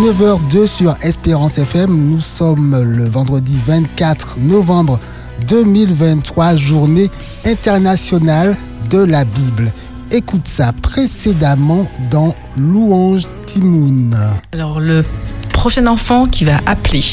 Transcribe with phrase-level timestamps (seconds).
[0.00, 1.90] 19h02 sur Espérance FM.
[1.90, 4.98] Nous sommes le vendredi 24 novembre
[5.46, 7.10] 2023, journée
[7.44, 8.56] internationale
[8.88, 9.70] de la Bible.
[10.10, 14.16] Écoute ça précédemment dans Louange Timoun.
[14.52, 15.04] Alors, le
[15.52, 17.04] prochain enfant qui va appeler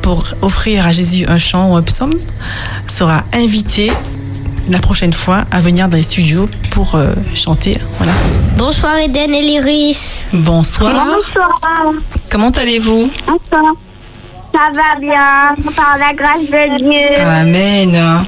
[0.00, 2.14] pour offrir à Jésus un chant ou un psaume
[2.86, 3.92] sera invité
[4.68, 7.78] la prochaine fois à venir dans les studios pour euh, chanter.
[7.98, 8.12] Voilà.
[8.56, 10.24] Bonsoir Eden et Lyris.
[10.32, 10.92] Bonsoir.
[10.92, 11.60] Bonsoir.
[12.30, 13.08] Comment allez-vous?
[13.26, 13.74] Bonsoir.
[14.52, 17.20] Ça va bien, par la grâce de Dieu.
[17.20, 18.24] Amen.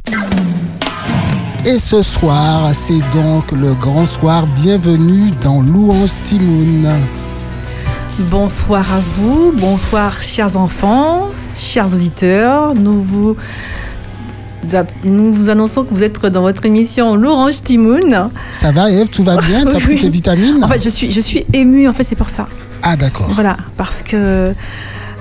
[1.65, 4.45] Et ce soir, c'est donc le grand soir.
[4.55, 6.87] Bienvenue dans Louange Timoun.
[8.19, 12.73] Bonsoir à vous, bonsoir chers enfants, chers auditeurs.
[12.75, 13.35] Nous vous,
[15.03, 18.29] nous vous annonçons que vous êtes dans votre émission L'Orange Timoun.
[18.53, 19.63] Ça va Eve, tout va bien?
[19.65, 20.01] T'as pris Oui.
[20.01, 20.63] tes vitamines?
[20.63, 22.47] En fait, je suis, je suis émue, en fait, c'est pour ça.
[22.83, 23.27] Ah d'accord.
[23.31, 24.53] Voilà, parce que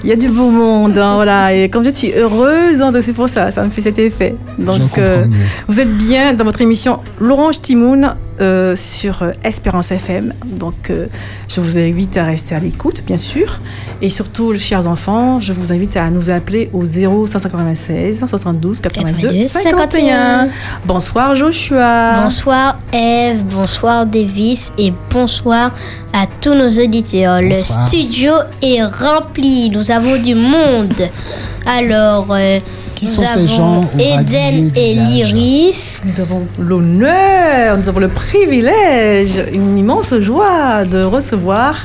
[0.04, 1.52] il y a du beau monde, hein, voilà.
[1.52, 4.36] Et comme je suis heureuse, hein, donc c'est pour ça, ça me fait cet effet.
[4.58, 5.24] Donc, euh,
[5.66, 10.32] vous êtes bien dans votre émission L'Orange Timoun euh, sur euh, Espérance FM.
[10.46, 11.06] Donc, euh,
[11.48, 13.60] je vous invite à rester à l'écoute, bien sûr.
[14.00, 19.48] Et surtout, chers enfants, je vous invite à nous appeler au 0596 72 82 82,
[19.48, 20.48] 51.
[20.84, 22.22] Bonsoir Joshua.
[22.22, 25.72] Bonsoir Eve, bonsoir Davis et bonsoir
[26.12, 27.40] à tous nos auditeurs.
[27.42, 27.80] Bonsoir.
[27.82, 31.08] Le studio est rempli, nous avons du monde.
[31.66, 32.58] Alors, euh,
[32.98, 36.00] Qui nous sont ces gens Eden et Lyris.
[36.04, 41.76] Nous avons l'honneur, nous avons le privilège, une immense joie de recevoir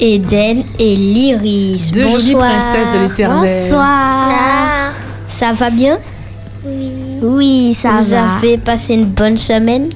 [0.00, 1.90] Eden et Lyris.
[1.92, 2.50] deux jolies Bonsoir.
[2.50, 3.62] princesses de l'éternel.
[3.62, 4.92] Bonsoir.
[5.26, 5.98] Ça va bien?
[6.66, 6.90] Oui.
[7.22, 8.24] Oui, ça Vous va.
[8.36, 9.88] avez passé une bonne semaine?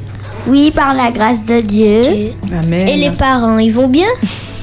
[0.47, 2.33] Oui, par la grâce de Dieu.
[2.59, 2.89] Amen.
[2.89, 4.07] Et les parents, ils vont bien?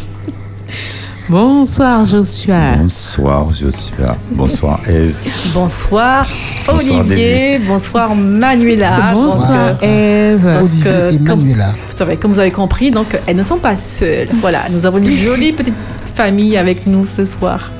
[1.35, 2.75] Bonsoir Joshua.
[2.75, 4.17] Bonsoir Joshua.
[4.31, 5.15] Bonsoir Eve.
[5.53, 6.27] Bonsoir
[6.67, 9.11] Olivier, bonsoir Manuela.
[9.13, 10.43] Bonsoir Donc, Eve.
[10.43, 11.71] donc, Olivier euh, et comme- Manuela.
[11.71, 14.27] vous savez, comme vous avez compris, donc elles ne sont pas seules.
[14.41, 15.73] Voilà, nous avons une jolie petite
[16.13, 17.71] famille avec nous ce soir.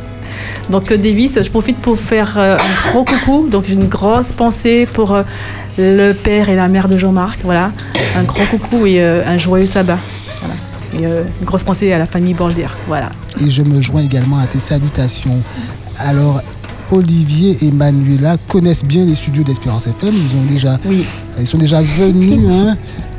[0.70, 3.50] Donc euh, Davis, je profite pour faire euh, un gros coucou.
[3.52, 5.24] Donc j'ai une grosse pensée pour euh,
[5.78, 7.40] le père et la mère de Jean-Marc.
[7.44, 7.72] Voilà,
[8.16, 9.97] un gros coucou et euh, un joyeux sabbat.
[10.94, 12.68] Et euh, une grosse pensée à la famille Bolder.
[12.88, 13.09] Voilà.
[13.40, 15.38] Et je me joins également à tes salutations.
[15.97, 16.41] Alors,
[16.91, 20.13] Olivier et Manuela connaissent bien les studios d'Espérance FM.
[20.13, 21.06] Ils ont déjà, Oui.
[21.40, 22.40] ils sont déjà venus.
[22.52, 22.75] hein.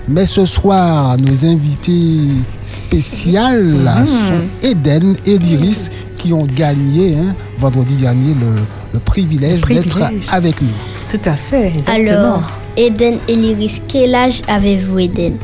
[0.09, 2.19] Mais ce soir, nos invités
[2.67, 4.07] spéciales Mhm.
[4.07, 8.57] sont Eden et Lyris qui ont gagné hein, vendredi dernier le,
[8.93, 10.01] le privilège d'être
[10.33, 10.69] avec nous.
[11.09, 12.17] Tout à fait, exactement.
[12.19, 15.35] Alors, Eden et Lyris, quel âge avez-vous, Eden?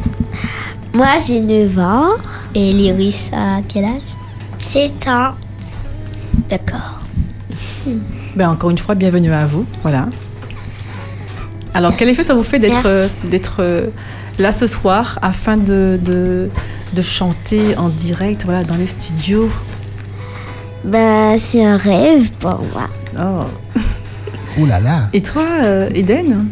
[0.95, 2.09] Moi, j'ai 9 ans.
[2.55, 4.01] Et Lyris, à quel âge?
[4.59, 5.35] 7 ans.
[6.49, 7.01] D'accord.
[8.37, 9.65] Ben, encore une fois, bienvenue à vous.
[9.83, 10.09] Voilà.
[11.75, 13.89] Alors, quel effet ça vous fait d'être euh, d'être euh,
[14.39, 16.51] là ce soir afin de, de,
[16.95, 19.49] de chanter en direct voilà, dans les studios?
[20.85, 22.89] Ben, c'est un rêve pour moi.
[23.21, 23.81] Oh.
[24.61, 25.09] Oh là là.
[25.13, 26.49] Et toi, euh, Eden?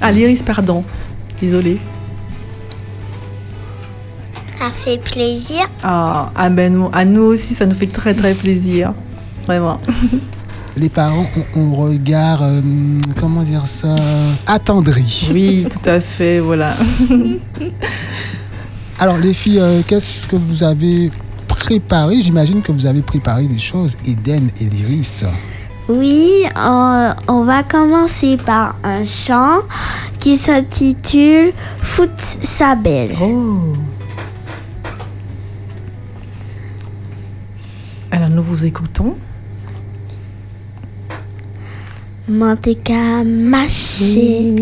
[0.00, 0.82] Ah, Lyris, pardon.
[1.40, 1.78] Désolée.
[4.60, 5.64] Ça fait plaisir.
[5.82, 8.92] Ah, ah ben, nous- à nous aussi, ça nous fait très très plaisir.
[9.46, 9.80] Vraiment.
[10.76, 11.26] Les parents
[11.56, 12.60] ont un regard, euh,
[13.18, 13.96] comment dire ça,
[14.46, 15.28] attendri.
[15.32, 16.72] Oui, tout à fait, voilà.
[19.00, 21.10] Alors les filles, euh, qu'est-ce que vous avez
[21.48, 22.20] préparé?
[22.20, 25.22] J'imagine que vous avez préparé des choses, Eden et Lyris.
[25.88, 29.62] Oui, on, on va commencer par un chant
[30.20, 32.10] qui s'intitule Foot
[32.42, 33.16] sa belle.
[33.20, 33.72] Oh.
[38.12, 39.14] Alors, nous vous écoutons.
[42.28, 44.52] Monte qu'à marcher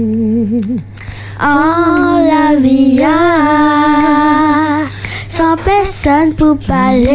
[1.40, 4.82] en la vie ah,
[5.26, 7.08] sans personne pour parler,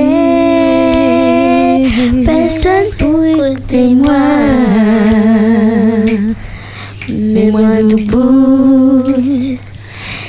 [2.25, 4.13] personne pour écouter moi.
[7.09, 9.59] Mais moi nous pousse.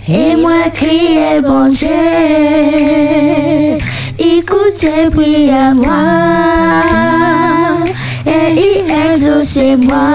[0.07, 1.89] Et moi crier bon Dieu,
[4.39, 6.83] écoutez prie à moi
[8.27, 10.11] et il exauce chez moi.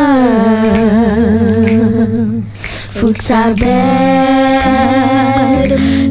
[2.89, 3.69] Faut que ça belle,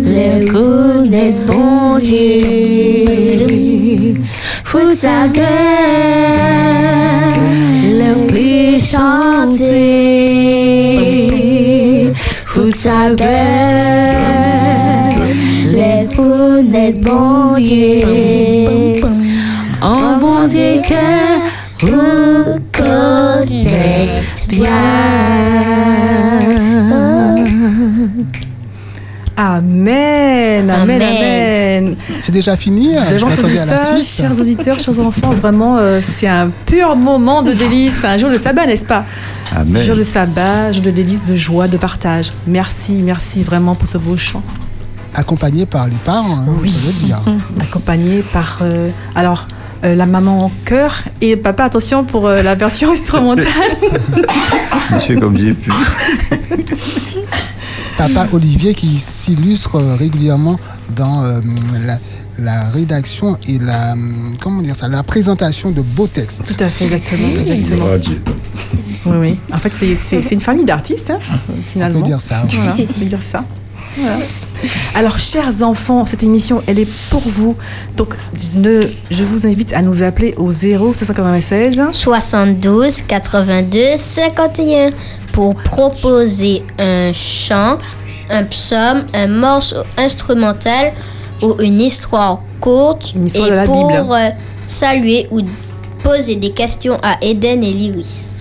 [0.05, 3.39] le connaître bon Dieu.
[4.65, 5.45] Faut que ça belle,
[8.01, 9.69] le prix chanter.
[12.47, 14.48] Faut que ça belle,
[16.71, 17.57] le connaître bon
[20.49, 20.81] Dieu.
[20.83, 21.41] cœur
[21.81, 24.71] vous connaît bien.
[29.41, 31.03] Amen, amen, Amen.
[31.03, 31.97] amen.
[32.21, 34.05] C'est déjà fini Vous avez Je entendu m'attendais à la ça, suite.
[34.05, 38.05] chers auditeurs, chers enfants Vraiment, euh, c'est un pur moment de délice.
[38.05, 39.05] Un jour de sabbat, n'est-ce pas?
[39.55, 39.81] Amen.
[39.81, 42.33] Jour de sabbat, jour de délice, de joie, de partage.
[42.49, 44.43] Merci, merci vraiment pour ce beau chant.
[45.23, 46.73] Accompagné par les parents, hein, Oui.
[46.87, 47.21] le dire.
[47.61, 49.49] Accompagné par, euh, alors,
[49.85, 53.47] euh, la maman en chœur et papa, attention pour euh, la version instrumentale.
[54.93, 55.71] Je fais comme j'ai pu.
[57.97, 60.59] Papa Olivier qui s'illustre régulièrement
[60.95, 61.41] dans euh,
[61.85, 61.99] la,
[62.39, 63.95] la rédaction et la,
[64.41, 66.45] comment dire ça, la présentation de beaux textes.
[66.57, 67.29] Tout à fait, exactement.
[67.41, 67.97] exactement.
[68.01, 68.23] Dieu.
[69.07, 69.39] Oui, oui.
[69.53, 71.19] En fait, c'est- une famille d'artistes, hein,
[71.73, 71.99] finalement.
[71.99, 72.37] On peut dire ça.
[72.49, 72.57] oui.
[72.57, 73.45] Voilà, on peut dire ça.
[74.01, 74.17] Voilà.
[74.95, 77.57] Alors, chers enfants, cette émission, elle est pour vous.
[77.97, 78.15] Donc,
[78.55, 84.91] ne- je vous invite à nous appeler au 0 596 72 82 51
[85.33, 87.79] pour proposer un chant,
[88.31, 90.93] un psaume, un morceau instrumental
[91.43, 94.07] ou une histoire courte Une histoire et de la pour Bible.
[94.11, 94.31] euh,
[94.67, 95.41] saluer ou
[96.03, 98.38] poser des questions à Eden et Lyris.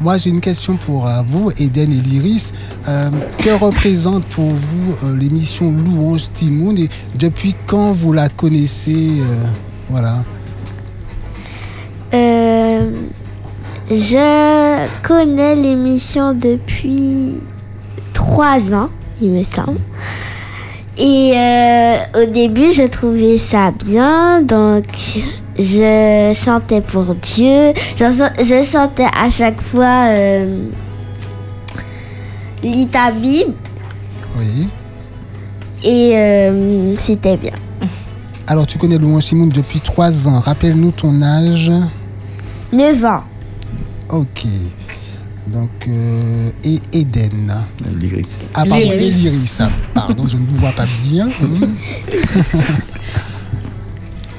[0.00, 2.52] Moi, j'ai une question pour euh, vous, Eden et Lyris.
[2.86, 9.14] Euh, que représente pour vous euh, l'émission Louange Timoun et depuis quand vous la connaissez
[9.90, 10.22] Voilà.
[13.90, 17.40] Je connais l'émission depuis
[18.12, 18.90] trois ans,
[19.20, 19.78] il me semble.
[20.98, 24.84] Et euh, au début, je trouvais ça bien, donc
[25.56, 27.72] je chantais pour Dieu.
[27.96, 30.64] Je, chantais à chaque fois euh,
[32.64, 33.54] Lis ta Bible
[34.36, 34.66] Oui.
[35.84, 37.52] et euh, c'était bien.
[38.48, 40.40] Alors, tu connais Louange Timoun depuis trois ans.
[40.40, 41.70] Rappelle-nous ton âge.
[42.72, 43.22] 9 ans.
[44.08, 44.46] Ok.
[45.52, 47.54] Donc, euh, et Eden.
[47.98, 48.50] L'iris.
[48.54, 48.90] Ah, pardon.
[49.60, 51.28] Ah, Pardon, je ne vous vois pas bien.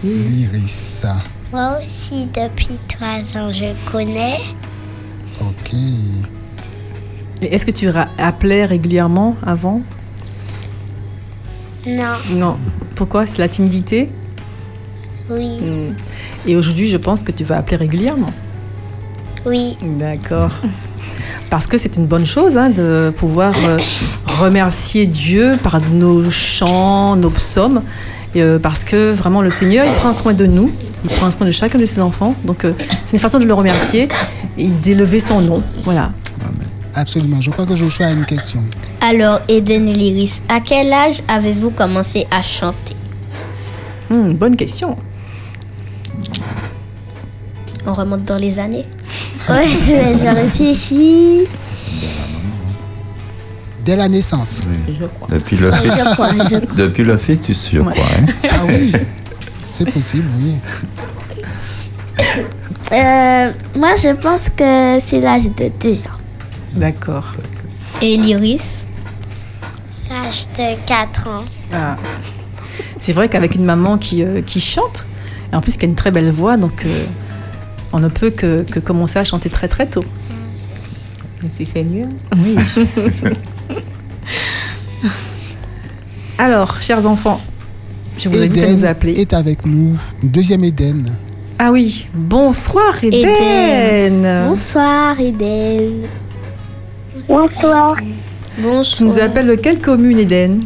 [0.01, 0.07] Hmm.
[0.29, 1.03] Lyris.
[1.51, 4.37] Moi aussi, depuis trois ans, je connais.
[5.41, 5.73] Ok.
[7.41, 9.81] Et Est-ce que tu appelais régulièrement avant?
[11.85, 12.57] Non, Non.
[12.95, 13.25] Pourquoi?
[13.25, 14.09] C'est la timidité?
[15.29, 15.59] Oui,
[16.47, 18.31] Et aujourd'hui, je pense que tu vas appeler régulièrement.
[19.49, 20.51] Oui, D'accord.
[21.49, 23.79] Parce que c'est une bonne chose hein, de pouvoir euh,
[24.39, 27.81] remercier Dieu par nos chants, nos psaumes.
[28.35, 30.71] Et, euh, parce que vraiment, le Seigneur, il prend soin de nous.
[31.03, 32.35] Il prend soin de chacun de ses enfants.
[32.45, 32.73] Donc, euh,
[33.05, 34.07] c'est une façon de le remercier
[34.57, 35.63] et d'élever son nom.
[35.83, 36.11] Voilà.
[36.93, 37.41] Absolument.
[37.41, 38.63] Je crois que Joshua a une question.
[39.01, 42.95] Alors, Eden et Lyris, à quel âge avez-vous commencé à chanter?
[44.11, 44.95] Hmm, bonne question.
[47.87, 48.85] On remonte dans les années.
[49.49, 49.65] Ouais,
[50.19, 51.41] j'ai réfléchi.
[53.85, 54.61] Dès la naissance.
[55.29, 56.75] Depuis le, Je crois, je crois.
[56.75, 57.93] depuis le fœtus, je crois.
[57.93, 58.25] hein.
[58.49, 58.91] Ah oui.
[59.69, 60.55] C'est possible, oui.
[62.91, 66.19] Euh, moi, je pense que c'est l'âge de 2 ans.
[66.73, 67.31] D'accord.
[68.01, 68.85] Et Lyris?
[70.09, 71.45] L'âge de quatre ans.
[71.73, 71.95] Ah.
[72.97, 75.05] C'est vrai qu'avec une maman qui, euh, qui chante,
[75.51, 77.05] et en plus qui a une très belle voix, donc euh,
[77.93, 80.03] on ne peut que, que commencer à chanter très très tôt.
[81.49, 82.07] Si c'est mieux.
[82.35, 82.55] Oui.
[86.37, 87.39] Alors, chers enfants,
[88.17, 89.13] je vous invite à nous appeler.
[89.19, 89.97] est avec nous.
[90.23, 91.15] Deuxième Eden.
[91.57, 94.45] Ah oui, bonsoir Eden.
[94.47, 96.01] Bonsoir, Eden.
[97.27, 99.09] Bonsoir, Tu Bonsoir.
[99.09, 100.61] nous appelles de quelle commune Eden?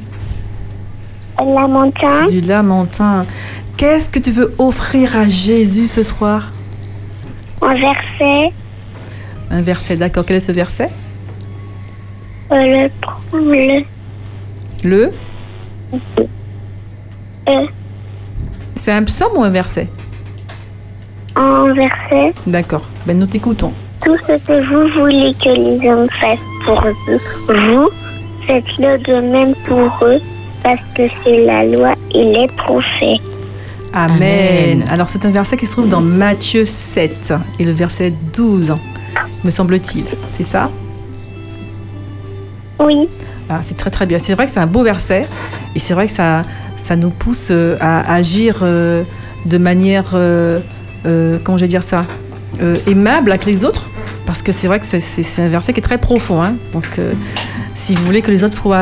[1.39, 2.25] Lamentin.
[2.25, 3.25] Du Lamentin.
[3.75, 6.51] Qu'est-ce que tu veux offrir à Jésus ce soir?
[7.63, 8.53] Un verset.
[9.49, 10.25] Un verset, d'accord.
[10.25, 10.89] Quel est ce verset?
[12.51, 12.87] Euh,
[13.33, 13.83] le, le,
[14.83, 15.11] Le?
[17.47, 17.65] Euh.
[18.75, 19.87] C'est un psaume ou un verset?
[21.35, 22.33] Un verset.
[22.45, 22.87] D'accord.
[23.05, 23.73] Ben nous t'écoutons.
[24.03, 27.89] Tout ce que vous voulez que les hommes fassent pour vous, vous
[28.45, 30.19] faites-le de même pour eux,
[30.61, 33.32] parce que c'est la loi et les prophètes.
[33.93, 34.83] Amen.
[34.89, 38.75] Alors c'est un verset qui se trouve dans Matthieu 7 et le verset 12,
[39.43, 40.05] me semble-t-il.
[40.31, 40.71] C'est ça?
[42.79, 43.07] Oui,
[43.49, 44.17] Ah, C'est très très bien.
[44.19, 45.23] C'est vrai que c'est un beau verset
[45.75, 46.43] et c'est vrai que ça,
[46.75, 49.03] ça nous pousse euh, à agir euh,
[49.45, 50.59] de manière, euh,
[51.05, 52.05] euh, comment je vais dire ça,
[52.61, 53.89] euh, aimable avec les autres.
[54.25, 56.41] Parce que c'est vrai que c'est- un verset qui est très profond.
[56.41, 56.55] hein.
[56.73, 57.13] Donc euh,
[57.75, 58.77] si vous voulez que les autres soient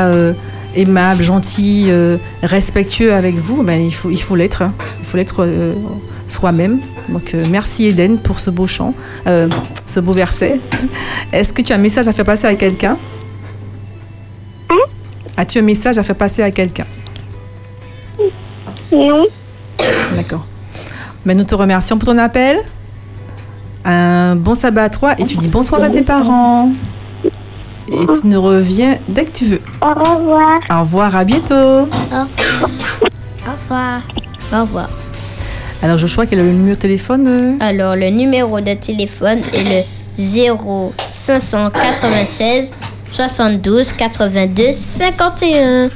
[0.76, 4.62] aimables, gentils, euh, respectueux avec vous, ben, il faut il faut l'être.
[4.62, 4.74] hein.
[5.00, 5.74] Il faut l'être euh,
[6.28, 6.80] soi-même.
[7.10, 8.94] Donc euh, merci Eden pour ce beau chant,
[9.26, 10.60] ce beau verset.
[11.34, 12.98] Est-ce que tu as un message à faire passer à quelqu'un?
[15.38, 16.86] As-tu un message à faire passer à quelqu'un?
[18.92, 19.26] Non.
[20.16, 20.46] D'accord.
[21.26, 22.58] Mais nous te remercions pour ton appel.
[23.84, 26.70] Un bon sabbat à toi et tu dis bonsoir à tes parents.
[27.92, 29.62] Et tu nous reviens dès que tu veux.
[29.82, 30.60] Au revoir.
[30.70, 31.56] Au revoir, à bientôt.
[31.56, 31.88] Au
[33.46, 34.02] revoir.
[34.54, 34.90] Au revoir.
[35.84, 39.64] Alors Joshua, quel est le numéro de téléphone euh Alors, le numéro de téléphone est
[39.64, 39.84] le
[40.16, 42.74] 0 596
[43.12, 45.90] 72 82 51.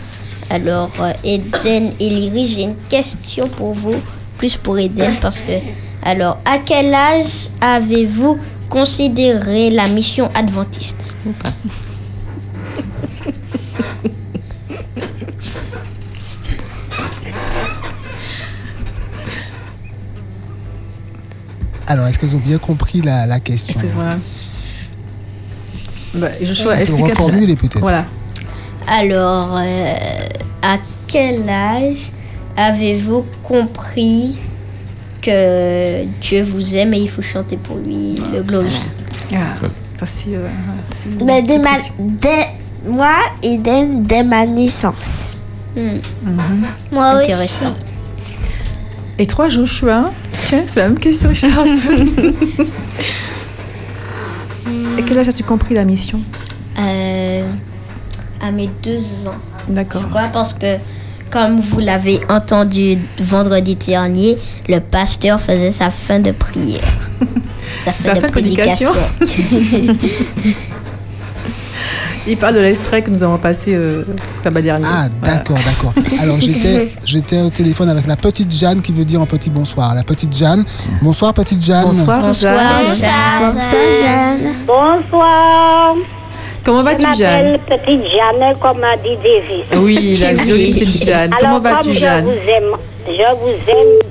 [0.50, 3.96] Alors, euh, Eden et j'ai une question pour vous,
[4.38, 5.54] plus pour Eden, parce que.
[6.04, 8.38] Alors, à quel âge avez-vous
[8.70, 11.16] considéré la mission adventiste?
[21.88, 24.16] Alors, est-ce qu'ils ont bien compris la, la question Excuse-moi.
[26.16, 27.06] Bah, Joshua, explique.
[27.08, 27.80] reformuler peut-être.
[27.80, 28.06] Voilà.
[28.88, 29.94] Alors, euh,
[30.62, 30.78] à
[31.08, 32.12] quel âge
[32.58, 34.36] avez-vous compris
[35.22, 38.90] que Dieu vous aime et il faut chanter pour lui, le glorifier?
[39.34, 39.38] Ah,
[40.00, 40.36] ça c'est.
[40.36, 40.48] euh,
[40.90, 42.48] c'est- Mais dès ma, dès,
[42.88, 43.14] moi,
[43.44, 45.38] Eden, dès ma naissance.
[45.76, 46.00] Hmm,
[46.92, 47.32] Moi aussi.
[47.34, 47.74] Intéressant.
[49.18, 50.10] Et toi, Joshua
[50.48, 51.70] Tiens, c'est la même question, Charles.
[54.98, 56.20] Et quel âge as-tu compris la mission
[56.80, 57.44] Euh,
[58.42, 59.36] à mes deux ans.
[59.68, 60.02] D'accord.
[60.02, 60.78] Pourquoi Parce que,
[61.30, 64.38] comme vous l'avez entendu vendredi dernier,
[64.70, 66.82] le pasteur faisait sa fin de prière.
[67.82, 68.92] Sa fin Sa de fin prédication.
[69.18, 69.96] prédication.
[72.28, 74.04] Il parle de l'extrait que nous avons passé euh,
[74.34, 74.86] sabbat dernier.
[74.90, 75.36] Ah, Voilà.
[75.38, 75.94] d'accord, d'accord.
[76.24, 79.94] Alors, j'étais, j'étais au téléphone avec la petite Jeanne qui veut dire un petit bonsoir.
[79.94, 80.66] La petite Jeanne.
[81.04, 81.84] Bonsoir, petite Jeanne.
[81.86, 82.96] Bonsoir, Bonsoir, Jeanne.
[83.00, 83.54] Jeanne.
[83.54, 84.54] Bonsoir, Jeanne.
[84.66, 85.96] Bonsoir.
[86.66, 87.52] Comment Je vas-tu, Jeanne?
[87.52, 89.84] m'appelle Petite Jeanne, comme a dit Davis.
[89.84, 91.32] Oui, la jolie petite Jeanne.
[91.40, 92.26] Comment vas-tu, comme Jeanne?
[92.26, 92.72] je vous aime,
[93.08, 94.05] je vous aime,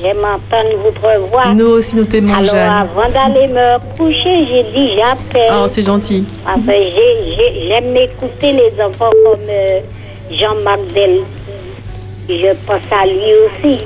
[0.00, 1.54] j'aime entendre votre voix.
[1.54, 2.72] Nous aussi, nous t'aimons, Alors, Jeanne.
[2.72, 5.52] avant d'aller me coucher, j'ai dit j'appelle.
[5.62, 6.24] Oh, c'est gentil.
[6.46, 9.80] Enfin, j'ai- j'ai- j'aime écouter les enfants comme euh,
[10.30, 11.20] Jean-Marc Del.
[12.28, 13.78] Je pense à lui aussi.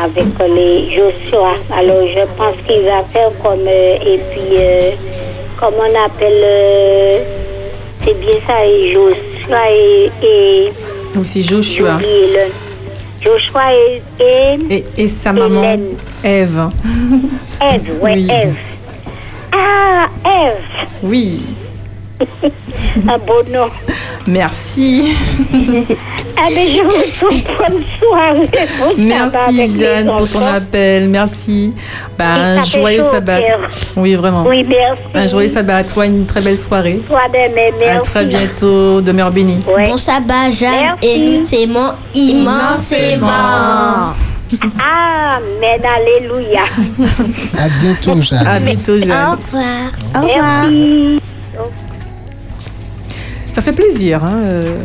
[0.00, 1.54] Avec euh, les Joshua.
[1.76, 3.66] Alors, je pense qu'il va faire comme.
[3.66, 4.90] euh, et puis, euh,
[5.58, 7.24] comment on appelle.
[8.04, 10.10] c'est bien ça, et Joshua et.
[10.22, 11.98] et Aussi Joshua.
[13.20, 15.86] Joshua et, et Et, et sa maman, Hélène.
[16.24, 16.70] Eve.
[17.60, 18.28] Eve, ouais, Oui.
[18.30, 18.54] Eve.
[19.52, 20.88] Ah, Eve.
[21.02, 21.42] Oui.
[23.08, 23.68] Un beau nom.
[24.26, 25.14] Merci.
[26.40, 28.48] Ah, mais je vous souhaite bonne soirée.
[28.78, 31.08] Bon Merci, Jeanne, pour ton appel.
[31.08, 31.74] Merci.
[32.16, 33.40] Bah, un joyeux au sabbat.
[33.96, 34.44] Oui, vraiment.
[34.46, 35.02] Oui, merci.
[35.14, 37.00] Un joyeux sabbat à toi, une très belle soirée.
[37.08, 37.82] Toi merci.
[37.90, 39.00] À très bientôt.
[39.00, 39.58] Demeure bénie.
[39.66, 39.88] Ouais.
[39.88, 40.70] Bon sabbat, Jeanne,
[41.02, 41.06] Merci.
[41.08, 43.26] et nous t'aimons immensément.
[44.78, 46.62] Amen, alléluia.
[47.58, 48.46] À bientôt, Jeanne.
[48.46, 49.36] À bientôt, Au Jeanne.
[49.44, 49.90] revoir.
[50.14, 50.70] Au revoir.
[50.70, 51.20] Merci.
[53.50, 54.84] Ça fait plaisir hein, euh,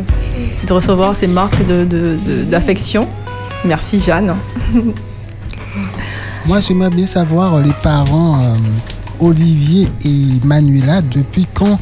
[0.66, 3.06] de recevoir ces marques de- de- de- d'affection.
[3.64, 4.34] Merci, Jeanne.
[6.46, 8.54] Moi, j'aimerais bien savoir, euh, les parents euh,
[9.20, 11.78] Olivier et Manuela, depuis quand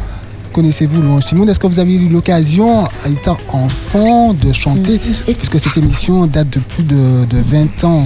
[0.52, 4.98] connaissez-vous Louange Timoun Est-ce que vous avez eu l'occasion, étant enfant, de chanter?
[4.98, 8.04] Puisque cette émission date de plus de, de 20 ans,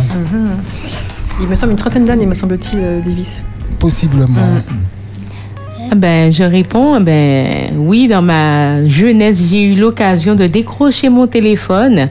[1.40, 3.42] Il me semble une trentaine d'années, me semble-t-il, Davis.
[3.78, 4.46] possiblement.
[5.94, 12.08] Ben, je réponds, ben oui, dans ma jeunesse, j'ai eu l'occasion de décrocher mon téléphone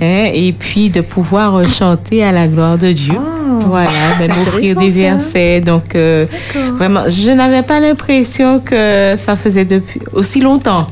[0.00, 3.14] hein, et puis de pouvoir euh, chanter à la gloire de Dieu.
[3.66, 4.98] voilà, ben, m'offrir des ça.
[5.00, 5.60] versets.
[5.60, 6.26] Donc, euh,
[6.78, 10.86] vraiment, je n'avais pas l'impression que ça faisait depuis aussi longtemps.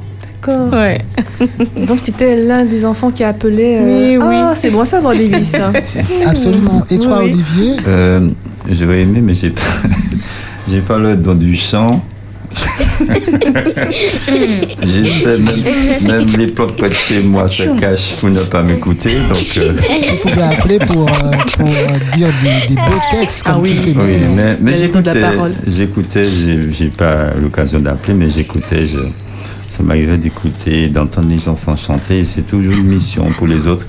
[0.46, 0.72] D'accord.
[0.72, 0.98] Ouais.
[1.86, 3.80] Donc, tu étais l'un des enfants qui appelait.
[3.82, 4.34] euh, Oui, oui.
[4.38, 5.54] Ah, c'est bon Davis.
[5.60, 5.72] hein.
[6.26, 6.84] Absolument.
[6.90, 7.32] Et toi, Oui, oui.
[7.34, 7.76] Olivier?
[7.86, 8.28] Euh,
[8.70, 9.60] J'aurais aimé, mais j'ai pas,
[10.68, 12.02] j'ai pas le don du chant.
[14.82, 19.10] J'essaie même, même les plantes près de chez moi se cachent pour ne pas m'écouter.
[19.28, 19.72] Donc, euh,
[20.10, 23.70] Vous pouvez appeler pour, euh, pour euh, dire des, des beaux textes comme Ah oui.
[23.70, 23.94] tu fais.
[23.98, 24.18] oui,
[24.60, 25.22] mais, j'écoutais,
[25.66, 28.86] j'écoutais, j'ai, j'ai pas l'occasion d'appeler, mais j'écoutais.
[28.86, 28.98] Je,
[29.68, 32.20] ça m'arrivait d'écouter, d'entendre les enfants chanter.
[32.20, 33.86] Et c'est toujours une mission pour les autres.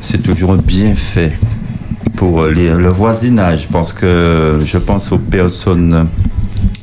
[0.00, 1.32] C'est toujours bien fait
[2.16, 3.68] pour les- le voisinage.
[3.72, 6.06] Parce que je pense aux personnes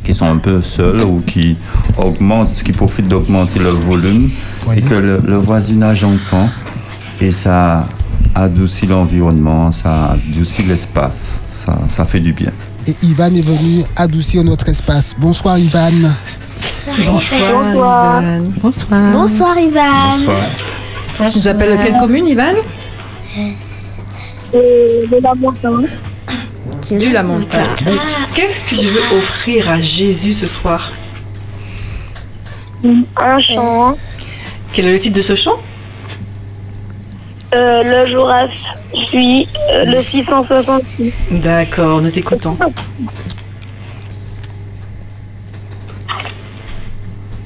[0.10, 1.56] qui sont un peu seules ou qui
[1.96, 4.28] augmentent, qui profitent d'augmenter leur volume
[4.68, 4.80] Oui.
[4.80, 6.50] et que le, le voisinage entend.
[7.22, 7.86] Et ça
[8.34, 12.52] adoucit l'environnement, ça adoucit l'espace, ça, ça fait du bien.
[12.88, 15.14] Et Ivan est venu adoucir notre espace.
[15.16, 15.92] Bonsoir Ivan.
[17.06, 18.22] Bonsoir, Bonsoir.
[18.24, 18.44] Ivan.
[18.64, 19.12] Bonsoir.
[19.14, 20.10] Bonsoir Ivan.
[20.10, 21.30] Bonsoir.
[21.32, 22.56] Tu nous appelles de quelle commune, Ivan?
[23.38, 23.56] Et
[25.12, 25.88] de la montagne.
[26.92, 27.68] Du la montagne.
[28.34, 30.92] Qu'est-ce que tu veux offrir à Jésus ce soir?
[32.84, 33.92] Un chant.
[34.72, 35.60] Quel est le titre de ce chant?
[37.54, 38.48] Euh, le jour à
[39.06, 41.14] suit euh, le 666.
[41.32, 42.58] D'accord, nous t'écoutons.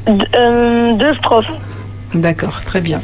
[0.07, 1.45] Euh, deux strophes.
[2.13, 3.01] D'accord, très bien.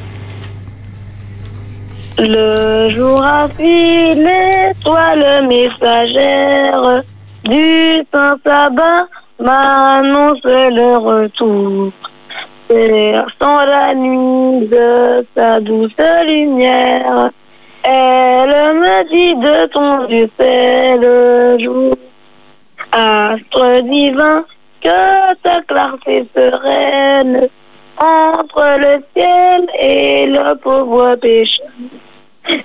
[2.22, 7.02] Le jour a fui l'étoile messagère
[7.46, 9.08] du Saint Sabbat
[9.40, 11.94] m'annonce le retour.
[13.42, 15.94] Sans la nuit de sa douce
[16.28, 17.32] lumière,
[17.84, 21.94] elle me dit de ton Dieu c'est le jour.
[22.92, 24.44] Astre divin,
[24.84, 27.48] que ta clarté sereine
[27.98, 31.68] entre le ciel et le pauvre pécheur.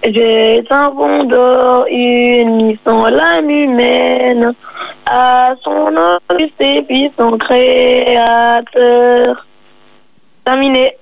[0.07, 4.53] J'ai un fond d'or uni sans l'âme humaine
[5.07, 5.93] à son
[6.31, 8.67] auguste et puissant créateur.
[10.45, 10.97] Terminé.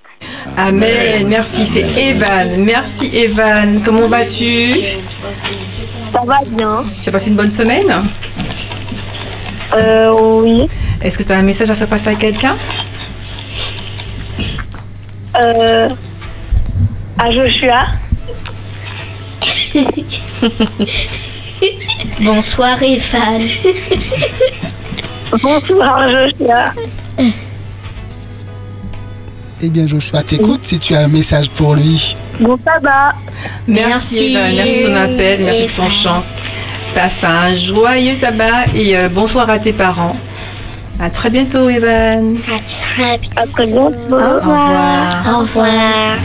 [0.57, 2.65] Amen, merci, c'est Evan.
[2.65, 4.81] Merci Evan, comment vas-tu?
[6.13, 6.85] Ça va bien.
[7.03, 7.93] Tu as passé une bonne semaine?
[9.75, 10.13] Euh,
[10.43, 10.69] oui.
[11.03, 12.57] Est-ce que tu as un message à faire passer à quelqu'un?
[15.43, 15.89] Euh,
[17.19, 17.87] à Joshua.
[22.21, 23.41] Bonsoir Evan.
[25.43, 26.73] Bonsoir Joshua.
[29.65, 32.15] Eh bien Joshua t'écoute si tu as un message pour lui.
[32.41, 33.13] Bon, ça va.
[33.67, 34.35] Merci, Merci.
[34.35, 36.23] Evan, merci de ton appel, merci de ton chant.
[36.95, 40.17] Passe un joyeux sabbat et euh, bonsoir à tes parents.
[41.01, 42.37] À très bientôt Evan.
[42.47, 43.91] À très bientôt.
[44.13, 45.25] Au revoir.
[45.27, 46.19] Au revoir.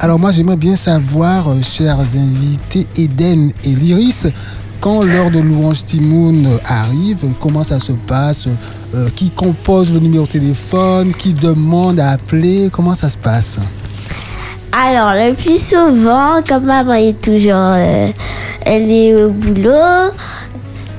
[0.00, 4.26] Alors moi j'aimerais bien savoir, euh, chers invités Eden et Lyris,
[4.80, 8.46] quand l'heure de louange Timoun arrive, comment ça se passe
[8.94, 13.58] Euh, Qui compose le numéro de téléphone Qui demande à appeler Comment ça se passe?
[14.70, 18.10] Alors, le plus souvent, comme maman est toujours, euh,
[18.64, 20.12] elle est au boulot,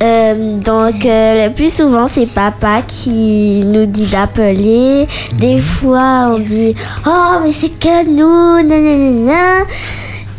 [0.02, 5.08] euh, donc euh, le plus souvent c'est papa qui nous dit d'appeler.
[5.34, 9.66] Des fois on dit oh mais c'est que nous, nanana.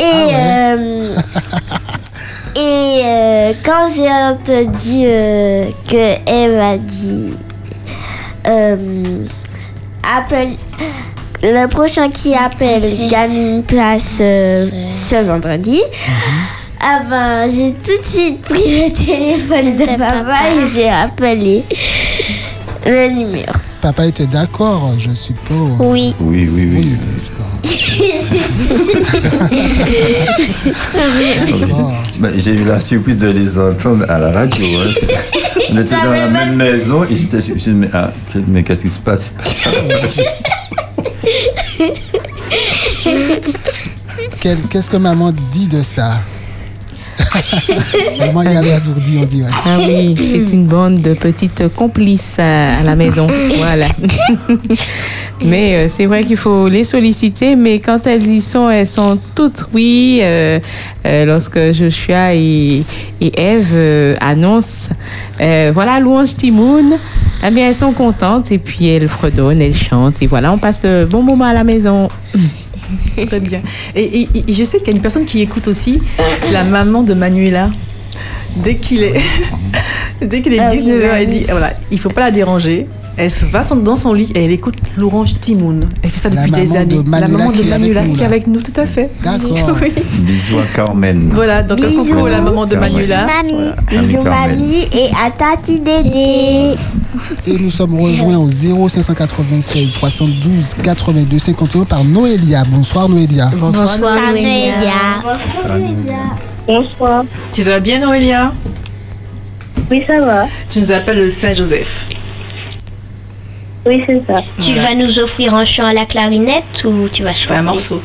[0.01, 1.15] Et euh,
[2.57, 5.05] et euh, quand j'ai entendu
[5.89, 7.35] que Eve a dit
[10.17, 10.51] appelle
[11.43, 15.81] le prochain qui appelle gagne une place euh, ce vendredi.
[16.81, 21.65] Ah ben, j'ai tout de suite pris le téléphone de papa et j'ai appelé
[22.87, 23.53] le numéro.
[23.81, 25.73] Papa était d'accord, je suppose.
[25.81, 26.15] Oui.
[26.21, 26.97] Oui, oui, oui.
[32.19, 34.67] Ben, J'ai eu la surprise de les entendre à la radio.
[34.67, 34.91] hein.
[35.71, 38.11] On était dans la même maison et j'étais je me suis dit, mais, ah,
[38.49, 39.31] mais qu'est-ce qui se passe?
[44.41, 46.19] Qu'est-ce que maman dit de ça?
[48.19, 49.47] Maman y avait assourdi, on.
[49.65, 53.27] Ah oui, c'est une bande de petites complices à, à la maison.
[53.59, 53.89] Voilà.
[55.45, 59.19] mais euh, c'est vrai qu'il faut les solliciter, mais quand elles y sont, elles sont
[59.35, 60.21] toutes oui.
[60.23, 60.59] Euh,
[61.07, 62.83] euh, lorsque Joshua et,
[63.21, 64.91] et Eve euh, annoncent,
[65.39, 66.99] voilà, louange Timoun,
[67.47, 70.81] eh bien, elles sont contentes et puis elles fredonnent, elles chantent et voilà, on passe
[70.81, 72.09] de bons moments à la maison.
[73.27, 73.61] Très bien.
[73.95, 76.01] Et, et- et je sais qu'il y a une personne qui écoute aussi,
[76.37, 77.71] c'est la maman de Manuela.
[78.57, 79.15] Dès qu'il est,
[80.27, 82.87] dès qu'il est Ah oui, 19h, elle dit voilà, il faut pas la déranger.
[83.21, 85.89] Elle se va dans son lit et elle écoute l'orange Timoun.
[86.05, 87.01] Elle fait ça depuis des de années.
[87.11, 89.11] la maman de Manuela qui est avec nous, tout à fait.
[89.25, 89.77] D'accord.
[89.83, 89.91] Oui.
[90.21, 91.29] Bisous à Carmen.
[91.35, 92.05] Voilà, donc Bisous.
[92.05, 92.93] coucou la maman de Carmen.
[92.93, 93.27] Manuela.
[93.27, 93.75] Mamie, Voilà.
[93.91, 94.51] bisous Ami Carmen.
[94.61, 96.77] mamie et à tati Dédé.
[97.47, 102.63] Et nous sommes rejoints au 0596 72 82 51 par Noélia.
[102.69, 103.51] Bonsoir Noélia.
[103.57, 103.99] Bonsoir
[104.31, 104.73] Noélia.
[106.67, 107.25] Bonsoir.
[107.53, 108.53] Tu vas bien Noélia?
[109.91, 110.47] Oui, ça va.
[110.71, 112.09] Tu nous appelles le Saint-Joseph.
[113.87, 114.43] Oui, c'est ça.
[114.59, 117.71] Tu vas nous offrir un chant à la clarinette ou tu vas Fais un chanter
[117.71, 118.03] morceau.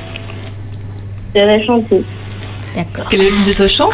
[1.35, 2.03] Je vais chanter.
[2.75, 3.05] D'accord.
[3.09, 3.89] Quel est le titre de ce chant?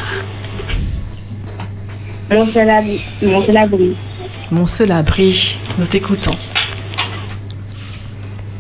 [2.30, 2.40] Mon.
[2.40, 2.70] Mon seul
[3.58, 3.96] abri.
[4.52, 5.60] Mon seul abri.
[5.78, 6.34] Nous t'écoutons.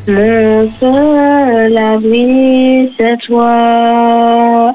[0.07, 4.71] Mon seul abri, c'est toi.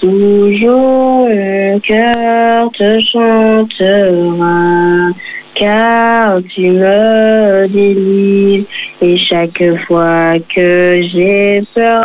[0.00, 5.08] Toujours mon cœur te chantera,
[5.54, 8.66] car tu me délivres.
[9.02, 12.04] Et chaque fois que j'ai peur,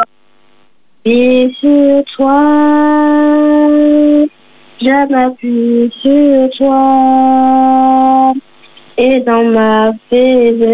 [1.05, 2.43] sur toi,
[4.81, 8.33] je m'appuie sur toi.
[9.01, 10.73] Et dans ma faiblesse,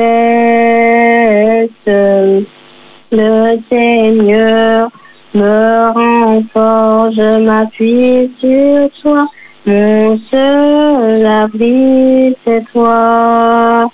[3.11, 4.89] le Seigneur
[5.35, 9.27] me renforce, je m'appuie sur toi.
[9.67, 13.91] Mon seul abri, c'est toi.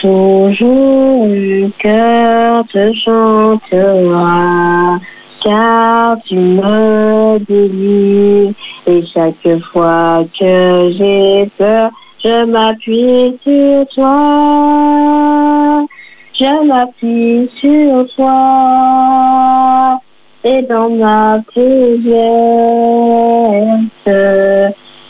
[0.00, 4.98] Toujours mon cœur te chantera,
[5.44, 8.54] car tu me délivres.
[8.86, 11.90] Et chaque fois que j'ai peur,
[12.24, 15.86] je m'appuie sur toi.
[16.38, 19.98] Je m'appuie sur toi.
[20.44, 22.14] Et dans ma faiblesse,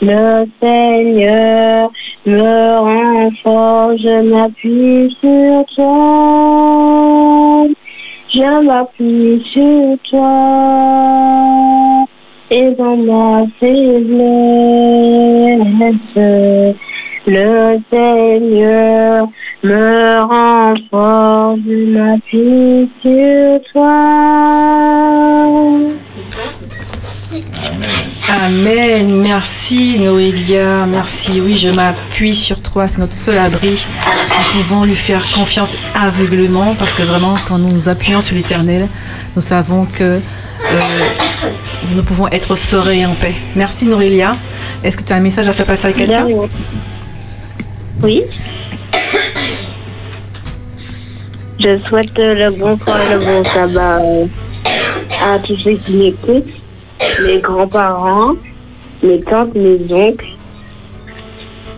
[0.01, 1.91] le Seigneur
[2.25, 4.01] me renforce.
[4.01, 7.67] Je m'appuie sur toi.
[8.33, 12.05] Je m'appuie sur toi.
[12.49, 14.07] Et dans ma faiblesse,
[17.27, 19.27] le Seigneur
[19.63, 24.97] me renforce, m'appuie sur toi.
[28.29, 29.21] Amen.
[29.21, 30.85] Merci Noélia.
[30.85, 31.41] Merci.
[31.41, 32.87] Oui, je m'appuie sur toi.
[32.87, 33.85] C'est notre seul abri.
[34.55, 38.87] Nous pouvons lui faire confiance aveuglement parce que vraiment, quand nous nous appuyons sur l'éternel,
[39.35, 40.79] nous savons que euh,
[41.93, 43.35] nous pouvons être sereins et en paix.
[43.55, 44.35] Merci Noélia.
[44.83, 46.25] Est-ce que tu as un message à faire passer à quelqu'un?
[48.03, 48.23] Oui.
[51.59, 54.25] Je souhaite le bon soir et le bon sabbat euh,
[55.23, 56.45] à tous ceux qui m'écoutent,
[57.25, 58.33] mes grands-parents,
[59.01, 60.27] mes tantes, mes oncles,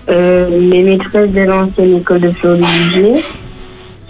[0.10, 3.24] euh, mes maîtresses de l'ancienne école de Floride,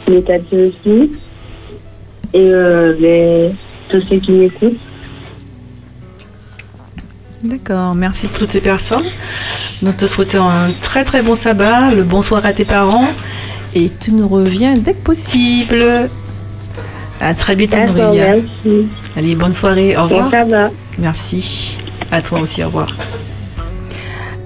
[0.07, 1.11] mes tatis aussi,
[2.33, 3.49] et euh,
[3.89, 4.79] tous ceux qui m'écoutent.
[7.43, 9.05] D'accord, merci pour toutes ces personnes.
[9.81, 13.07] Nous te souhaitons un très très bon sabbat, le bonsoir à tes parents
[13.73, 16.09] et tu nous reviens dès que possible.
[17.21, 18.43] À très bientôt, merci.
[19.15, 20.29] Allez, bonne soirée, au revoir.
[20.29, 20.71] Bon.
[20.97, 21.77] Merci.
[22.11, 22.87] À toi aussi, au revoir.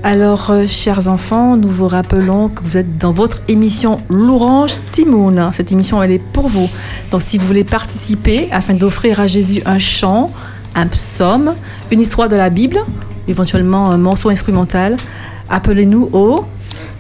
[0.05, 5.49] Alors, euh, chers enfants, nous vous rappelons que vous êtes dans votre émission L'Orange Timoun.
[5.53, 6.69] Cette émission, elle est pour vous.
[7.09, 10.29] Donc, si vous voulez participer afin d'offrir à Jésus un chant,
[10.75, 11.53] un psaume,
[11.91, 12.79] une histoire de la Bible,
[13.27, 14.97] éventuellement un morceau instrumental,
[15.49, 16.45] appelez-nous au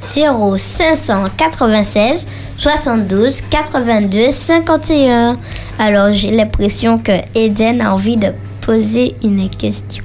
[0.01, 5.37] 0596 72 82 51.
[5.79, 8.27] Alors j'ai l'impression que Eden a envie de
[8.61, 10.03] poser une question.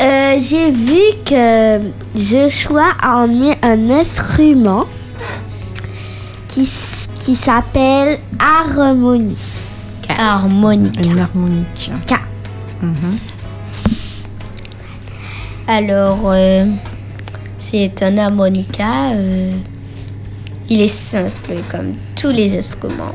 [0.00, 1.80] Euh, J'ai vu que
[2.14, 4.84] Joshua a emmené un instrument
[6.46, 6.70] qui,
[7.18, 9.67] qui s'appelle harmonie.
[10.18, 10.98] Harmonique.
[11.06, 11.90] une harmonique.
[12.06, 12.14] K.
[15.66, 16.66] Alors euh,
[17.58, 19.12] c'est un harmonica.
[19.12, 19.52] euh,
[20.70, 23.14] il est simple comme tous les instruments.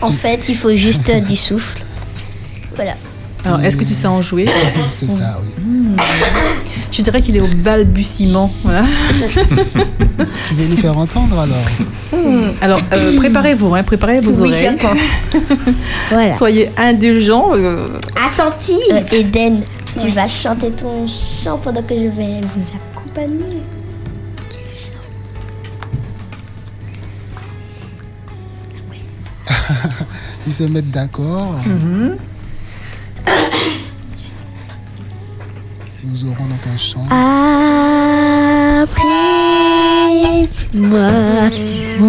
[0.00, 1.80] En fait, il faut juste du souffle.
[2.74, 2.94] Voilà.
[3.44, 4.48] Alors, est-ce que tu sais en jouer?
[4.90, 5.96] C'est ça, oui.
[6.96, 8.52] Je dirais qu'il est au balbutiement.
[8.62, 8.82] Voilà.
[10.48, 14.76] Tu veux nous faire entendre alors Alors, euh, préparez-vous, hein, préparez vos Oui, oreilles.
[14.80, 15.44] je pense.
[16.10, 16.36] Voilà.
[16.36, 17.50] Soyez indulgents.
[17.56, 18.76] euh, Attentive.
[18.92, 19.60] Euh, Eden,
[20.00, 23.62] tu vas chanter ton chant pendant que je vais vous accompagner.
[30.46, 31.54] Ils se mettent d'accord.
[36.06, 37.06] Nous aurons donc un chant.
[38.82, 39.10] Après-moi,
[41.96, 42.04] sous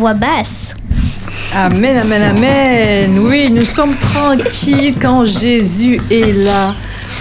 [0.00, 0.74] voix basse.
[1.54, 3.18] Amen, amen, amen.
[3.18, 6.74] Oui, nous sommes tranquilles quand Jésus est là.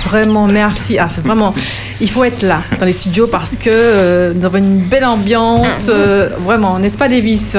[0.06, 0.98] Vraiment, merci.
[0.98, 1.54] Ah, c'est vraiment.
[2.00, 5.90] Il faut être là dans les studios parce que euh, nous avons une belle ambiance.
[5.90, 7.58] euh, vraiment, n'est-ce pas, Davis?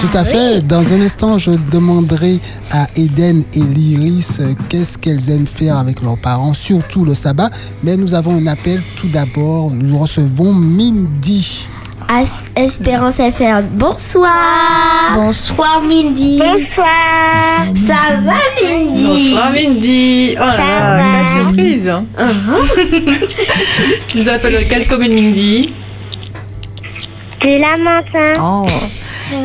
[0.00, 0.66] Tout à fait.
[0.66, 2.40] Dans un instant, je demanderai
[2.72, 7.50] à Eden et Lyris euh, qu'est-ce qu'elles aiment faire avec leurs parents, surtout le sabbat.
[7.82, 9.70] Mais nous avons un appel tout d'abord.
[9.70, 11.63] Nous recevons Mindy.
[12.08, 15.12] As- Espérance FR, bonsoir.
[15.14, 16.38] Bonsoir Mindy.
[16.38, 17.66] Bonsoir.
[17.74, 19.04] Ça va, Mindy?
[19.32, 20.36] Bonsoir, Mindy.
[20.36, 21.92] Oh là là, quelle surprise.
[24.08, 25.72] tu nous appelles quelle commune, Mindy?
[27.40, 28.40] Du lamentin.
[28.40, 28.66] Oh.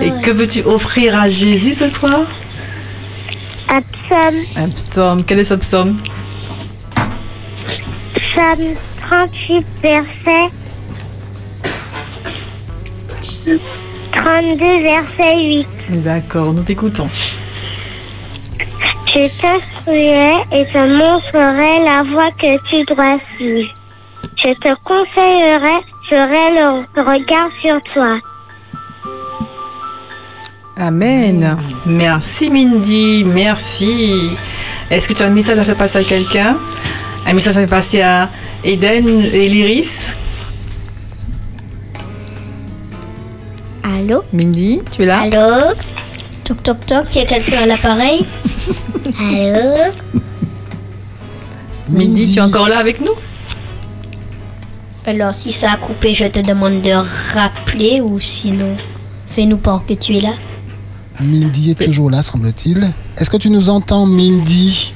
[0.01, 2.21] Et que veux-tu offrir à Jésus ce soir?
[3.69, 4.43] Un psaume.
[4.55, 5.23] Un psaume.
[5.23, 5.97] Quel est ce psaume
[8.15, 8.75] Psaume
[9.09, 10.49] 38, verset
[14.11, 15.67] 32, verset 8.
[16.03, 17.09] D'accord, nous t'écoutons.
[19.07, 23.73] Je t'instruirai et te montrerai la voie que tu dois suivre.
[24.37, 28.19] Je te conseillerai, j'aurai le regard sur toi.
[30.77, 31.57] Amen.
[31.85, 34.29] Merci Mindy, merci.
[34.89, 36.57] Est-ce que tu as un message à faire passer à quelqu'un?
[37.25, 38.29] Un message à faire passer à
[38.63, 40.15] Eden et Lyris
[43.97, 45.73] Allô Mindy, tu es là Allô
[46.45, 48.25] Toc toc toc, il y a quelqu'un à l'appareil
[49.19, 49.91] Allô
[51.89, 53.15] Mindy, tu es encore là avec nous
[55.05, 56.91] Alors si ça a coupé, je te demande de
[57.33, 58.75] rappeler ou sinon,
[59.25, 60.33] fais-nous part que tu es là.
[61.21, 62.87] Mindy est toujours là, semble-t-il.
[63.17, 64.93] Est-ce que tu nous entends, Mindy?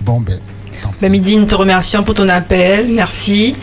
[0.00, 0.40] Bon, ben,
[1.00, 3.54] Ben, Mindy, nous te remercions pour ton appel, merci.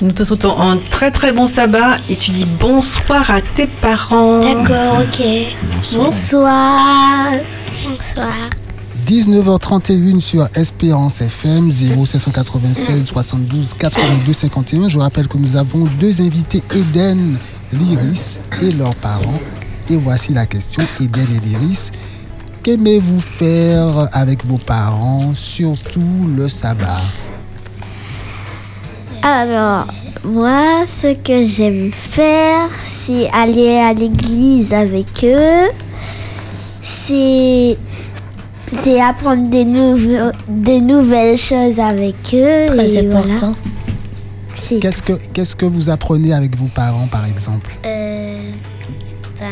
[0.00, 4.40] Nous te souhaitons un très très bon sabbat et tu dis bonsoir à tes parents.
[4.40, 5.24] D'accord, ok.
[5.94, 7.34] Bonsoir.
[7.88, 8.32] Bonsoir.
[9.06, 14.88] 19h31 sur Espérance FM 0796 72 82 51.
[14.88, 17.36] Je rappelle que nous avons deux invités, Eden,
[17.72, 19.40] Lyris et leurs parents.
[19.88, 21.90] Et voici la question, Eden et Lyris.
[22.62, 27.00] Qu'aimez-vous faire avec vos parents, surtout le sabbat?
[29.22, 29.86] Alors,
[30.24, 35.70] moi, ce que j'aime faire, c'est aller à l'église avec eux.
[36.82, 37.76] C'est
[38.68, 42.66] c'est apprendre des, nouveaux- des nouvelles choses avec eux.
[42.68, 43.24] Très et voilà.
[43.34, 43.54] important.
[44.80, 47.76] Qu'est-ce que, qu'est-ce que vous apprenez avec vos parents, par exemple?
[47.84, 48.38] Euh,
[49.38, 49.50] ben,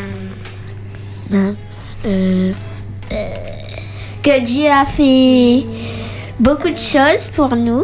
[1.29, 1.55] Ben,
[2.05, 2.51] euh,
[4.23, 5.63] que Dieu a fait
[6.39, 7.83] beaucoup de choses pour nous.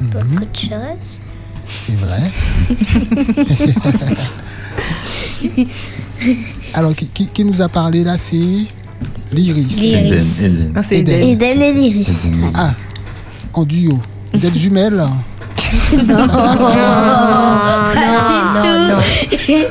[0.00, 1.20] Beaucoup de choses.
[1.66, 2.30] C'est vrai.
[6.74, 8.36] Alors, qui, qui- qui nous a parlé là C'est
[9.32, 9.78] Lyris.
[9.82, 10.72] Eden, Eden.
[10.76, 11.20] Ah, c'est Eden.
[11.22, 11.30] Eden.
[11.30, 12.28] Eden et l'Iris.
[12.54, 12.72] Ah,
[13.52, 13.98] en duo.
[14.32, 15.04] Vous êtes jumelles?
[15.92, 16.26] Non, non.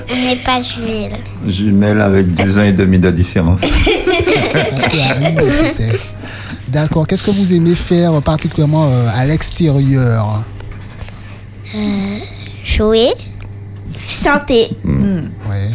[0.10, 1.18] on n'est pas jumelles.
[1.48, 3.62] Jumelle avec deux ans et demi de différence.
[6.68, 7.08] D'accord.
[7.08, 10.44] Qu'est-ce que vous aimez faire particulièrement euh, à l'extérieur?
[12.64, 13.10] Jouer.
[14.08, 14.70] Chanter.
[14.84, 15.70] Ouais.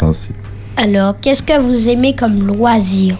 [0.00, 0.30] Merci.
[0.76, 3.16] Alors, qu'est-ce que vous aimez comme loisir?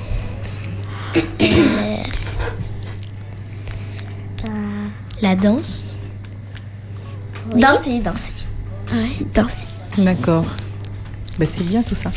[5.20, 5.88] La danse.
[7.54, 8.32] Danser, danser.
[8.92, 9.66] Oui, danser.
[9.98, 10.44] D'accord.
[11.38, 12.10] Ben, c'est bien tout ça.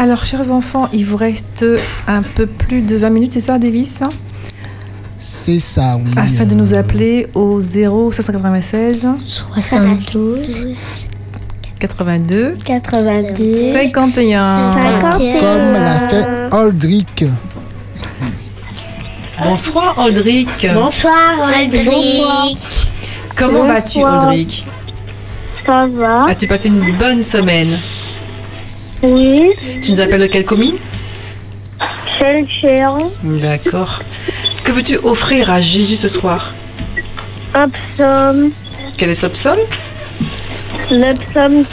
[0.00, 1.64] Alors, chers enfants, il vous reste
[2.06, 4.00] un peu plus de 20 minutes, c'est ça, Davis?
[5.18, 6.08] C'est ça, oui.
[6.16, 11.08] Afin de nous appeler au 0 596 72.
[11.80, 13.52] 82 82.
[13.52, 14.72] 51.
[14.72, 15.40] 51.
[15.40, 17.24] Comme l'a fait Aldric.
[19.42, 20.68] Bonsoir, Aldric.
[20.74, 22.22] Bonsoir, Aldric.
[23.34, 24.04] Comment vas-tu.
[24.04, 24.64] Aldric?
[25.66, 26.26] Ça va?
[26.28, 27.76] As-tu passé une bonne semaine?
[29.02, 29.50] Oui.
[29.80, 30.76] Tu nous appelles de quelle commune
[32.60, 34.02] Cher D'accord.
[34.64, 36.52] Que veux-tu offrir à Jésus ce soir
[37.54, 38.50] Un psaume.
[38.96, 39.58] Quel est ce psaume
[40.90, 41.64] Le psaume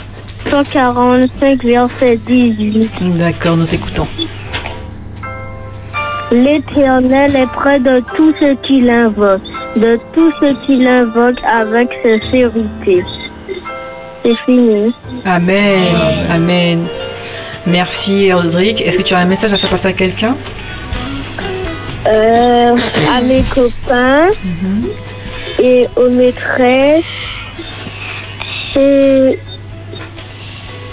[0.50, 3.18] 145, verset 18.
[3.18, 4.06] D'accord, nous t'écoutons.
[6.30, 9.42] L'Éternel est près de tous ceux qui l'invoquent,
[9.76, 13.04] de tous ceux qui l'invoquent avec sincérité.
[14.24, 14.92] C'est fini.
[15.24, 15.86] Amen.
[16.30, 16.86] Amen.
[17.66, 18.80] Merci, Aldric.
[18.80, 20.36] Est-ce que tu as un message à faire passer à quelqu'un?
[22.06, 22.76] Euh,
[23.12, 24.28] à mes copains
[25.60, 27.04] et aux maîtresses
[28.76, 29.38] et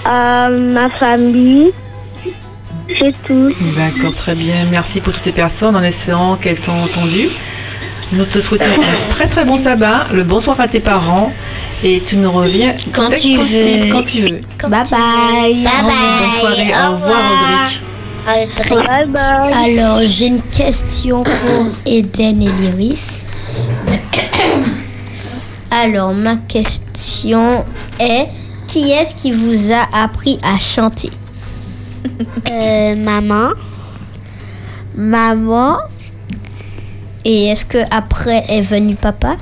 [0.03, 1.71] à ma famille.
[2.99, 3.53] C'est tout.
[3.75, 4.65] D'accord, très bien.
[4.69, 7.29] Merci pour toutes ces personnes en espérant qu'elles t'ont entendu.
[8.12, 11.31] Nous te souhaitons un très très bon sabbat, le bonsoir à tes parents
[11.83, 13.91] et tu nous reviens Quand dès que tu possible, veux.
[13.91, 14.41] quand tu veux.
[14.69, 15.63] Bye bye.
[15.63, 18.87] Bonne soirée, au revoir Audrey.
[18.87, 19.53] Bye bye.
[19.53, 23.23] Alors, j'ai une question pour Eden et Lyris.
[25.71, 27.65] Alors, ma question
[27.99, 28.27] est
[28.67, 31.09] qui est-ce qui vous a appris à chanter?
[32.51, 33.49] Euh, maman.
[34.95, 35.77] Maman.
[37.25, 39.35] Et est-ce que après est venu papa?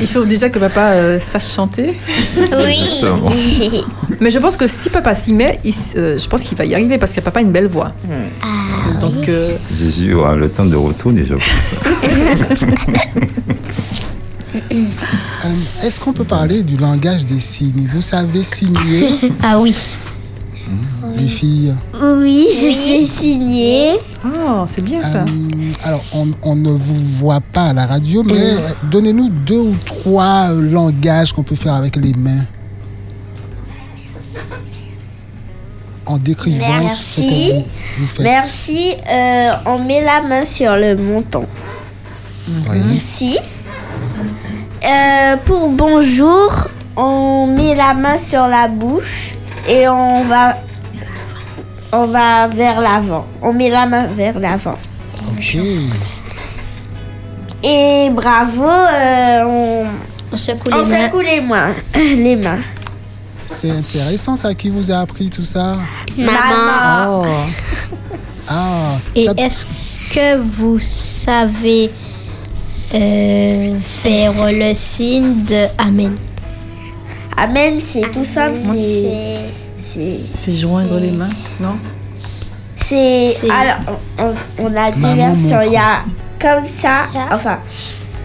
[0.00, 1.94] Il faut déjà que papa euh, sache chanter.
[1.98, 3.30] Justement.
[4.20, 6.74] Mais je pense que si papa s'y met, il euh, je pense qu'il va y
[6.74, 7.92] arriver parce que papa a une belle voix.
[9.00, 11.74] Donc, euh, Jésus aura le temps de retourner, je pense.
[14.72, 17.88] Euh, Est-ce qu'on peut parler du langage des signes?
[17.92, 19.76] Vous savez signer, Ah oui.
[21.16, 23.92] Les filles Oui, je sais signer.
[24.24, 25.20] oh, c'est bien ça.
[25.20, 28.58] Euh, alors, on, on ne vous voit pas à la radio, mais euh,
[28.90, 32.44] donnez-nous deux ou trois euh, langages qu'on peut faire avec les mains.
[36.04, 37.48] En décrivant ce Merci.
[37.50, 37.64] que vous,
[37.98, 38.24] vous faites.
[38.24, 38.94] Merci.
[39.10, 41.44] Euh, on met la main sur le menton.
[42.48, 42.78] Oui.
[42.92, 43.38] Merci.
[44.84, 49.35] Euh, pour bonjour, on met la main sur la bouche
[49.68, 50.56] et on va,
[51.92, 53.24] on va vers l'avant.
[53.42, 54.78] On met la main vers l'avant.
[55.36, 55.56] Ok.
[57.64, 59.84] Et bravo, euh, on,
[60.32, 61.06] On secoue on les mains.
[61.06, 61.70] secoue les mains.
[61.94, 62.58] Les mains.
[63.48, 64.54] C'est intéressant ça.
[64.54, 65.76] Qui vous a appris tout ça?
[66.16, 67.22] Maman.
[67.22, 67.26] Oh.
[68.48, 69.66] Ah, Et ça- est-ce
[70.12, 71.90] que vous savez
[72.94, 76.16] euh, faire le signe de Amen?
[77.36, 78.56] Amen, c'est tout simple.
[78.76, 79.04] C'est,
[79.82, 81.28] c'est, C'est joindre les mains,
[81.60, 81.76] non?
[82.84, 83.76] C'est, C'est- alors,
[84.18, 84.32] on,
[84.64, 85.60] on a deux Maman versions.
[85.66, 86.02] Il y a
[86.40, 87.58] comme ça, enfin,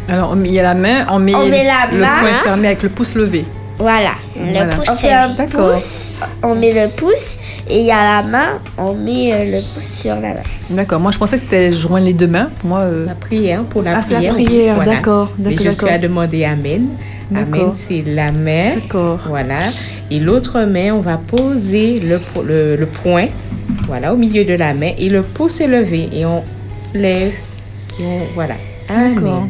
[0.09, 2.19] Alors, il y a la main, on met, On met la le main.
[2.21, 3.45] poing fermé avec le pouce levé.
[3.79, 4.11] voilà.
[4.35, 4.75] Voilà.
[4.87, 5.71] On fait un D'accord.
[5.73, 9.61] pouce, on met le pouce et il y a la main, on met euh, le
[9.73, 10.35] pouce sur la main.
[10.69, 10.99] D'accord.
[10.99, 12.49] Moi, je pensais que c'était joindre les deux mains.
[12.59, 14.75] Pour moi, euh, La prière, pour la Ah, c'est la prière.
[14.75, 14.91] voilà.
[14.95, 16.87] d'accord, Et d'accord, je suis à demander Amen.
[17.35, 18.75] Amen, c'est la main.
[18.75, 19.19] D'accord.
[19.27, 19.59] Voilà.
[20.09, 23.27] Et l'autre main, on va poser le, le, le poing,
[23.87, 24.91] voilà, au milieu de la main.
[24.97, 26.09] Et le pouce est levé.
[26.13, 26.43] Et on
[26.93, 27.33] lève.
[27.99, 28.55] Et on, voilà.
[28.89, 29.49] Amen.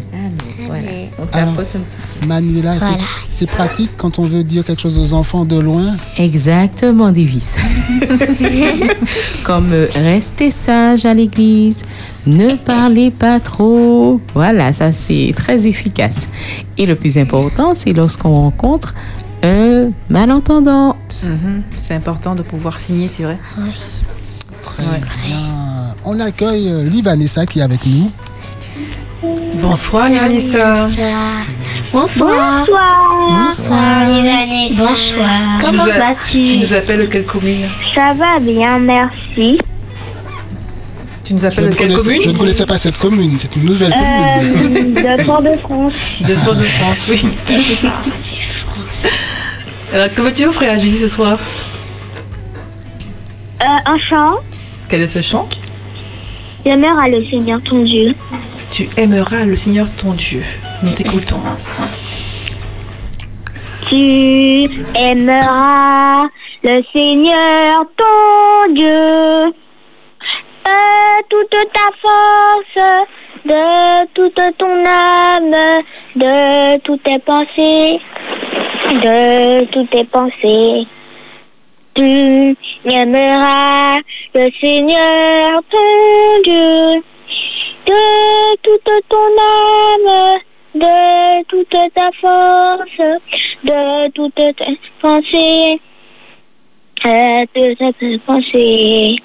[0.71, 0.87] Voilà.
[1.19, 2.27] On Alors, tapote un petit peu.
[2.27, 2.97] Manuela, est-ce Voilà.
[2.97, 5.95] c'est- c'est pratique quand on veut dire quelque chose aux enfants de loin?
[6.17, 7.57] Exactement, Davis.
[9.43, 11.83] Comme euh, restez sage à l'église,
[12.25, 14.19] ne parlez pas trop.
[14.33, 16.27] Voilà, ça c'est très efficace.
[16.77, 18.93] Et le plus important, c'est lorsqu'on rencontre
[19.43, 20.95] un malentendant.
[21.23, 21.63] Mhm.
[21.75, 23.37] C'est important de pouvoir signer, c'est vrai.
[24.63, 24.99] Très Ouais.
[25.27, 25.39] bien.
[26.05, 28.09] On accueille euh, Livanessa qui est avec nous.
[29.23, 30.85] Bonsoir, Yanissa.
[31.93, 32.65] Bonsoir.
[32.65, 32.65] Bonsoir.
[34.77, 35.27] Bonsoir.
[35.59, 39.57] Tu Comment nous a- vas-tu Tu nous appelles de quelle commune Ça va bien, merci.
[41.23, 43.65] Tu nous appelles de quelle connaissais, je ne commune connaissais pas cette commune, c'est une
[43.65, 44.93] nouvelle Euh, commune.
[44.95, 45.93] de Fort-de-France.
[46.21, 47.21] De Fort-de-France, oui.
[49.93, 51.37] Alors, que veux-tu offrir à Jésus ce soir
[53.61, 54.35] Euh, un chant
[54.89, 55.47] Quel est ce chant
[56.65, 58.15] J'aimeras le Seigneur ton Dieu.
[58.71, 60.41] Tu aimeras le Seigneur ton Dieu.
[60.81, 61.41] Nous t'écoutons.
[63.89, 66.23] Tu aimeras
[66.63, 69.53] le Seigneur ton Dieu
[70.65, 73.03] de toute ta force,
[73.43, 75.81] de toute ton âme,
[76.15, 77.99] de toutes tes pensées,
[78.89, 80.87] de toutes tes pensées.
[81.95, 82.55] Tu
[82.85, 83.97] aimeras
[84.33, 87.03] le Seigneur ton Dieu
[87.85, 90.39] de toute ton âme,
[90.75, 93.19] de toute ta force,
[93.63, 95.81] de toutes tes pensées,
[97.03, 99.15] de toutes tes pensées.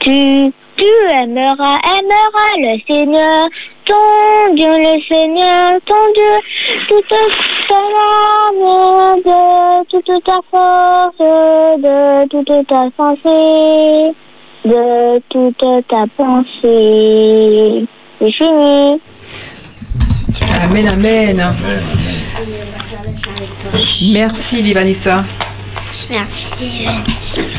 [0.00, 3.48] Tu, tu aimeras, aimeras le Seigneur,
[3.84, 6.34] ton Dieu, le Seigneur, ton Dieu,
[6.88, 7.14] toute
[7.68, 7.88] ton
[8.54, 14.14] âme, de toute ta force, de toute ta pensée,
[14.64, 17.86] de toute ta pensée.
[18.18, 19.00] C'est fini.
[20.62, 21.54] Amen, amen.
[24.12, 25.24] Merci, Livanissa.
[26.10, 26.86] Merci.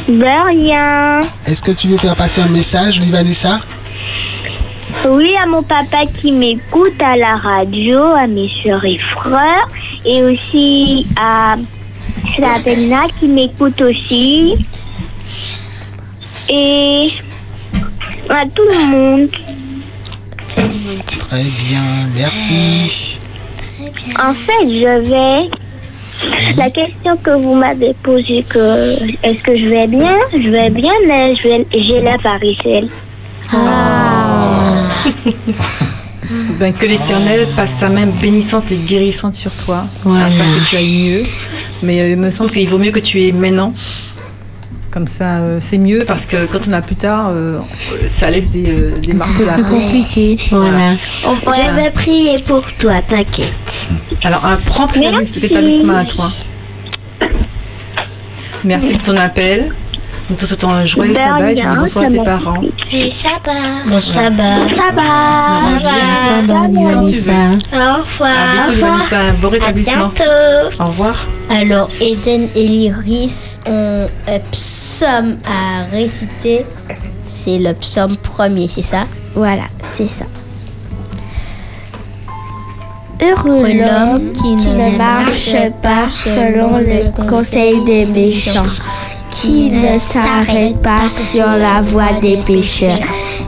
[0.08, 1.20] De rien.
[1.46, 3.60] Est-ce que tu veux faire passer un message, Livanessa
[5.10, 9.68] Oui, à mon papa qui m'écoute à la radio, à mes soeurs et frères,
[10.06, 11.56] et aussi à
[12.40, 14.56] Sabina qui m'écoute aussi,
[16.50, 17.10] et
[18.30, 19.30] à tout le monde.
[21.20, 21.82] Très bien,
[22.16, 23.18] merci.
[24.20, 25.50] En fait, je vais.
[26.56, 30.16] La question que vous m'avez posée, que est-ce que je vais bien?
[30.32, 32.88] Je vais bien, mais je vais- j'ai la varicelle.
[36.60, 41.04] Ben, que l'Éternel passe sa main bénissante et guérissante sur toi, afin que tu ailles
[41.10, 41.26] mieux.
[41.84, 43.74] Mais euh, il me semble qu'il vaut mieux que tu aies maintenant.
[44.94, 47.60] Comme ça, euh, c'est mieux parce que quand on a plus tard, euh,
[48.06, 49.64] ça laisse des, euh, des marques la peau.
[49.64, 50.38] compliqué.
[50.52, 50.94] Voilà.
[50.94, 53.50] Je vais prier pour toi, t'inquiète.
[54.24, 55.40] Alors, un prompt Merci.
[55.40, 56.32] rétablissement à toi.
[58.64, 59.74] Merci pour ton appel.
[60.30, 62.62] Nous te souhaitons un joyeux De sabbat et je dis bonsoir à tes ça parents.
[62.92, 63.90] Et ça va.
[63.90, 64.68] Bon sabbat.
[64.70, 65.40] Ça va.
[65.40, 66.16] Ça va.
[66.16, 67.32] Ça va, Quand tu veux.
[67.74, 68.32] Au revoir.
[68.32, 69.96] À bientôt, beau À rétablissement.
[70.16, 70.80] bientôt.
[70.80, 71.28] Au revoir.
[71.50, 76.66] Alors, Eden et Lyris ont un psaume à réciter.
[77.24, 79.04] C'est le psaume premier, c'est ça?
[79.36, 80.26] Voilà, c'est ça.
[83.22, 88.64] Heureux Heureux l'homme qui ne marche pas selon le conseil des méchants,
[89.34, 93.00] qui ne s'arrête pas sur la voie des pécheurs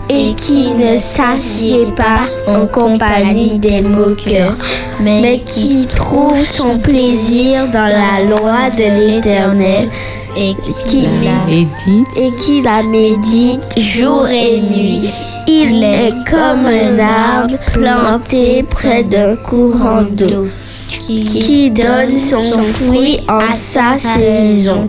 [0.09, 4.55] et qui ne s'assied pas en compagnie des moqueurs,
[4.99, 9.89] mais qui trouve son plaisir dans la loi de l'Éternel
[10.37, 10.53] Et
[10.87, 12.07] qui la Edith.
[12.17, 15.09] et qui la médite jour et nuit.
[15.47, 20.47] Il est comme un arbre planté près d'un courant d'eau
[20.87, 24.87] qui donne son fruit en sa saison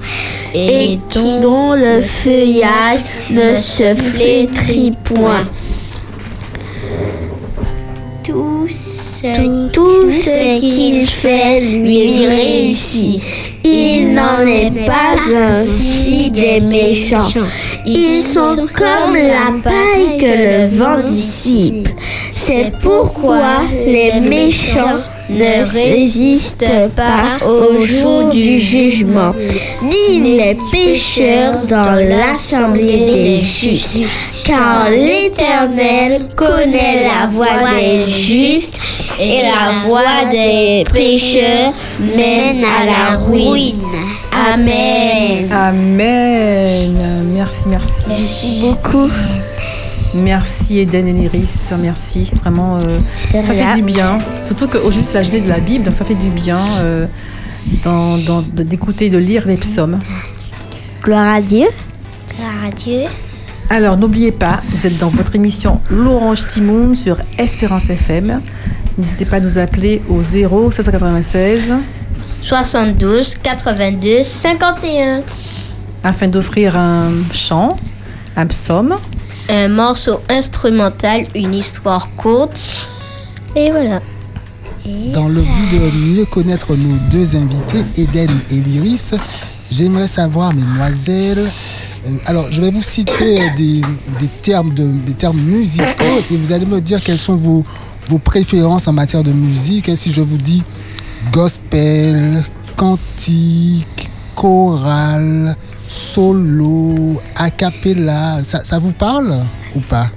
[0.55, 0.99] et
[1.41, 5.47] dont le feuillage ne se flétrit point.
[8.25, 13.23] Tout ce, tout ce qu'il fait lui réussit.
[13.63, 17.29] Il n'en est pas ainsi des méchants.
[17.85, 21.89] Ils sont comme la paille que le vent dissipe.
[22.33, 29.35] C'est pourquoi les méchants ne résistent pas au jour du jugement,
[29.83, 34.03] ni les pécheurs dans l'assemblée des justes.
[34.45, 37.47] Car l'Éternel connaît la voie
[37.79, 38.79] des justes
[39.19, 43.83] et la voie des pécheurs mène à la ruine.
[44.33, 45.49] Amen.
[45.51, 47.33] Amen.
[47.35, 48.05] Merci, merci.
[48.09, 49.11] Merci beaucoup.
[50.15, 52.31] Merci Eden et Néris, merci.
[52.43, 52.99] Vraiment, euh,
[53.33, 54.19] ça fait du bien.
[54.43, 57.07] Surtout qu'aujourd'hui c'est la journée de la Bible, donc ça fait du bien euh,
[58.55, 59.99] d'écouter, de lire les psaumes.
[61.03, 61.67] Gloire à Dieu.
[62.37, 63.03] Gloire à Dieu.
[63.69, 68.41] Alors n'oubliez pas, vous êtes dans votre émission L'Orange Timoun sur Espérance FM.
[68.97, 71.75] N'hésitez pas à nous appeler au 0 796
[72.43, 75.21] 72 82 51.
[76.05, 77.77] afin d'offrir un chant,
[78.37, 78.95] un psaume.
[79.49, 82.89] Un morceau instrumental, une histoire courte.
[83.55, 84.01] Et voilà.
[85.13, 89.13] Dans le but de mieux connaître nos deux invités, Eden et Lyris,
[89.71, 91.39] j'aimerais savoir, mesdemoiselles,
[92.07, 93.81] euh, alors je vais vous citer des,
[94.21, 97.65] des termes, de, des termes musicaux et vous allez me dire quelles sont vos,
[98.09, 99.89] vos préférences en matière de musique.
[99.89, 100.63] Et si je vous dis
[101.33, 102.45] gospel,
[102.77, 105.57] cantique, chorale,
[105.89, 109.35] solo, a cappella, ça, ça vous parle
[109.75, 110.09] ou pas?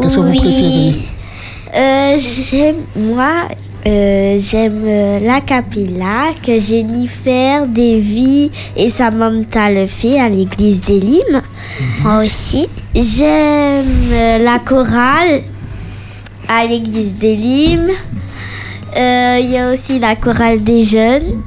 [0.00, 0.94] Qu'est-ce que vous préférez?
[1.74, 3.48] Euh, j'aime, moi,
[3.86, 11.42] euh, j'aime euh, la que Jennifer, Davy et Samantha le fait à l'église des Limes.
[12.02, 12.68] Moi aussi.
[12.94, 15.42] J'aime la chorale
[16.48, 17.90] à l'église des Limes.
[18.96, 21.42] Il y a aussi la chorale des jeunes.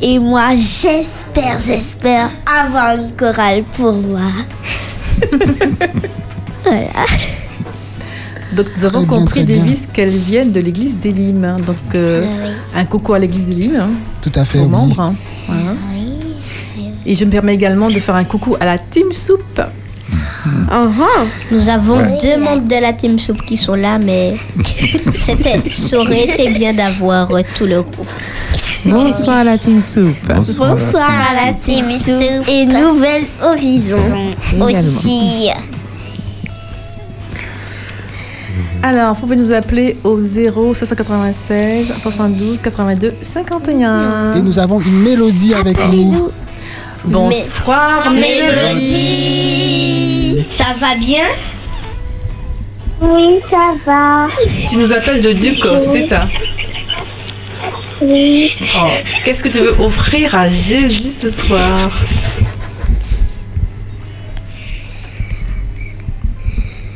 [0.00, 4.20] Et moi, j'espère, j'espère avoir une chorale pour moi.
[6.64, 6.86] voilà.
[8.54, 9.44] Donc nous avons bien, compris.
[9.44, 11.44] Davis, qu'elles viennent de l'église des Limes.
[11.44, 11.56] hein.
[11.66, 13.90] Donc euh, un coucou à l'église des Limes, hein,
[14.22, 14.68] Tout à fait, aux oui.
[14.68, 15.00] membres.
[15.00, 15.14] hein.
[15.46, 15.72] Voilà.
[17.06, 19.60] Et je me permets également de faire un coucou à la Team Soup.
[21.50, 24.34] Nous avons deux membres de la Team Soup qui sont là, mais
[25.20, 28.08] ça aurait été bien d'avoir euh, tout le groupe.
[28.84, 30.14] Bonsoir la Team Soup.
[30.28, 30.74] Bonsoir.
[30.74, 35.48] Bonsoir à la team Soup et Nouvelle Horizon aussi.
[38.82, 44.34] Alors, vous pouvez nous appeler au 0 596 72 82 51.
[44.34, 46.30] Et nous avons une mélodie avec nous.
[47.06, 48.84] Bonsoir Mélodie
[50.48, 51.24] Ça va bien?
[53.00, 54.26] Oui, ça va.
[54.68, 56.28] Tu nous appelles de Ducos, c'est ça?
[58.06, 58.88] Oh,
[59.24, 61.90] Qu'est-ce que tu veux offrir à Jésus ce soir?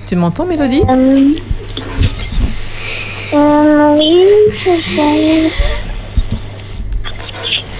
[0.06, 0.82] Tu m'entends, Mélodie?
[0.88, 1.30] Euh,
[3.34, 4.26] euh, oui,
[4.62, 5.02] c'est ça.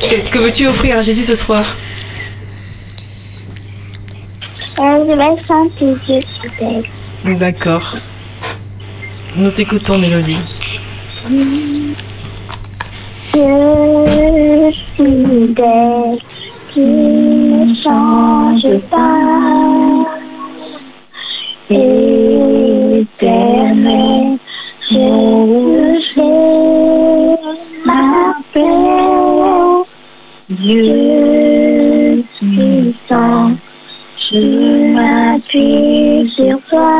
[0.08, 1.64] Que, que veux-tu offrir à Jésus ce soir?
[4.78, 7.38] Euh, je vais chanter Dieu fidèle.
[7.38, 7.96] D'accord.
[9.36, 10.38] Nous t'écoutons, Mélodie.
[13.32, 16.18] Dieu fidèle,
[16.72, 19.38] qui ne change pas.
[22.98, 23.08] Éternel,
[24.90, 25.06] je
[26.14, 27.36] fais
[27.84, 29.84] ma paix.
[30.48, 33.50] Dieu puissant,
[34.30, 34.42] je
[34.94, 36.94] m'appuie sur toi.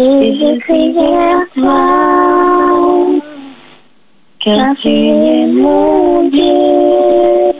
[0.00, 2.57] Et je crie vers toi,
[4.48, 7.52] car tu es mon Dieu.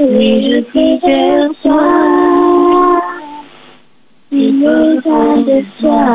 [0.00, 3.00] Oui, je crie vers toi,
[4.30, 6.06] j'ai besoin de toi.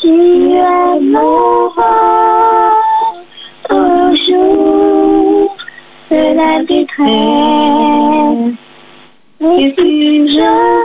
[0.00, 0.14] Tu
[0.52, 1.96] es mon roi
[3.70, 5.56] au jour
[6.10, 7.78] de la détresse.
[9.40, 10.78] Et puis je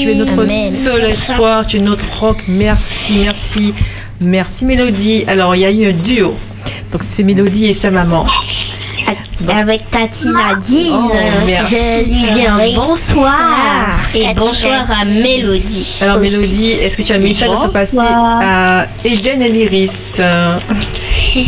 [0.00, 0.70] tu es notre Amen.
[0.70, 2.42] seul espoir, tu es notre roc.
[2.48, 3.72] Merci, merci.
[4.20, 5.24] Merci, Mélodie.
[5.26, 6.34] Alors, il y a eu un duo.
[6.92, 8.26] Donc, c'est Mélodie et sa maman.
[9.48, 11.10] Avec Tati Nadine, Oh,
[11.46, 11.74] merci.
[11.76, 13.88] je lui dis un bonsoir.
[14.14, 15.96] Et bonsoir à Mélodie.
[16.02, 20.16] Alors, Mélodie, est-ce que tu as un message à faire passer à Eden et l'Iris
[20.18, 20.58] Euh,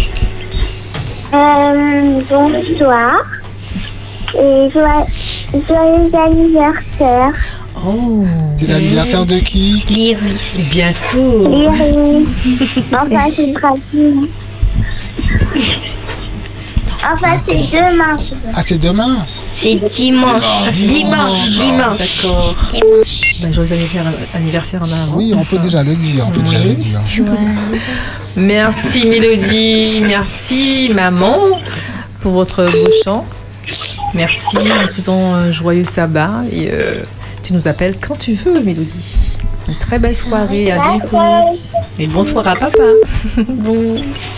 [1.32, 3.22] Euh, bonsoir.
[4.34, 7.32] Et joyeux, joyeux anniversaire.
[7.86, 8.24] Oh,
[8.58, 10.56] C'est l'anniversaire de qui L'iris.
[10.70, 11.48] bientôt.
[11.50, 12.28] Iris.
[12.92, 14.30] Enfin, c'est pratique.
[17.12, 18.16] Enfin, c'est demain.
[18.54, 19.16] Ah, c'est demain
[19.52, 20.44] C'est dimanche.
[20.72, 21.98] Dimanche, dimanche.
[22.22, 22.54] D'accord.
[23.42, 25.08] Ben, joyeux anniversaire, anniversaire en avance.
[25.14, 26.26] Oui, on peut déjà le dire.
[26.28, 27.00] On peut déjà le dire.
[28.36, 31.36] Merci Mélodie, merci maman
[32.20, 33.24] pour votre beau chant.
[34.14, 37.02] Merci, nous souhaitons un joyeux sabbat et euh,
[37.50, 39.36] tu nous appelles quand tu veux Mélodie.
[39.66, 41.18] Une très belle soirée, à bientôt.
[41.98, 42.78] Et bonsoir à papa.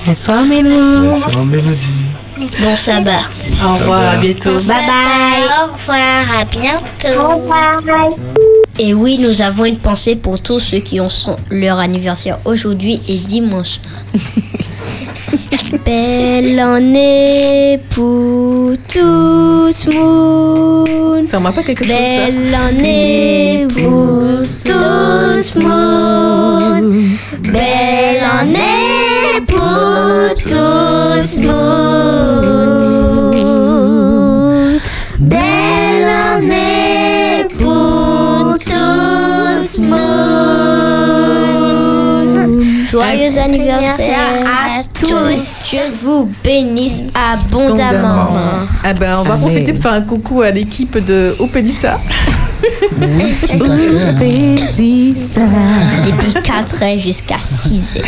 [0.07, 1.11] Bonsoir Mélo.
[1.13, 1.91] Bonsoir, Mélodie.
[2.39, 3.21] Bon sabbat.
[3.65, 4.55] Au revoir, à bientôt.
[4.55, 5.45] Bye bye.
[5.61, 7.21] Au revoir, à bientôt.
[7.21, 8.09] Au revoir.
[8.79, 12.99] Et oui, nous avons une pensée pour tous ceux qui ont son- leur anniversaire aujourd'hui
[13.09, 13.79] et dimanche.
[15.79, 21.27] Belle année pour tous moun.
[21.27, 22.27] Ça m'a pas quelque chose, ça.
[22.29, 27.17] Belle année pour tous moun.
[27.51, 32.01] Belle année pour tous moun.
[35.21, 40.53] Belle année pour tous moun.
[42.91, 44.72] Joyeux anniversaire à
[45.09, 45.71] tous.
[45.71, 48.29] Dieu vous bénisse abondamment.
[48.89, 49.41] Eh ben, on va Amen.
[49.41, 51.99] profiter pour faire un coucou à l'équipe de Opédissa.
[53.01, 53.35] Oui.
[56.07, 58.01] Depuis 4 ans jusqu'à 6 ans.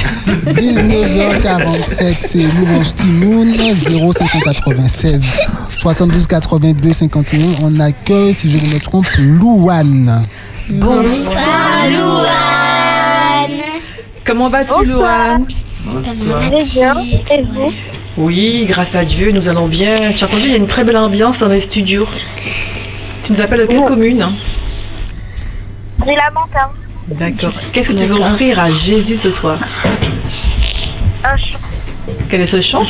[0.47, 5.23] 19h47, c'est Louange Timoun, 0596
[5.79, 7.39] 72 82 51.
[7.63, 10.23] On accueille, si je ne me trompe, Louane.
[10.69, 12.31] Bonsoir, Louane.
[14.25, 15.47] Comment vas-tu, Louane?
[15.85, 16.95] Très bien.
[17.31, 17.73] Et vous
[18.17, 20.13] Oui, grâce à Dieu, nous allons bien.
[20.13, 22.07] Tu as entendu, il y a une très belle ambiance dans les studios.
[23.23, 24.33] Tu nous appelles de quelle commune hein
[26.07, 26.71] J'ai la mentin.
[27.09, 27.53] D'accord.
[27.73, 29.59] Qu'est-ce que tu veux offrir à Jésus ce soir
[31.23, 31.59] Un chant.
[32.29, 32.85] Quel est ce chant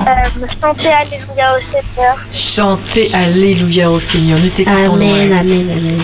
[0.00, 0.12] Euh,
[0.60, 2.16] chanter Alléluia au Seigneur.
[2.32, 4.38] Chanter Alléluia au Seigneur.
[4.38, 6.02] Nous t'écoutons, Amen, amen, amen.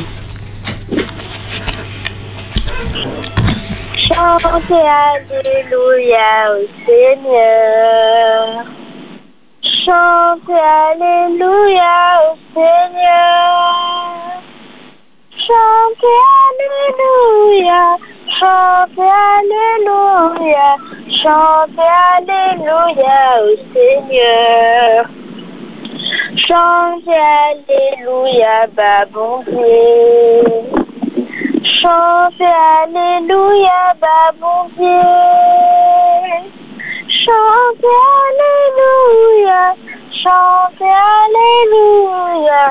[4.14, 8.64] Chantez Alléluia au Seigneur.
[9.84, 13.64] Chantez Alléluia au Seigneur.
[15.46, 17.84] Chantez Alléluia.
[18.38, 20.70] Chantez Alléluia.
[21.20, 25.10] Chantez Alléluia au Seigneur.
[26.36, 30.83] Chantez Alléluia, bah bon Dieu.
[31.64, 35.00] Chantez Alléluia, bah mon Dieu.
[37.08, 39.74] Chantez Alléluia,
[40.22, 40.94] chantez
[41.24, 42.62] Alléluia,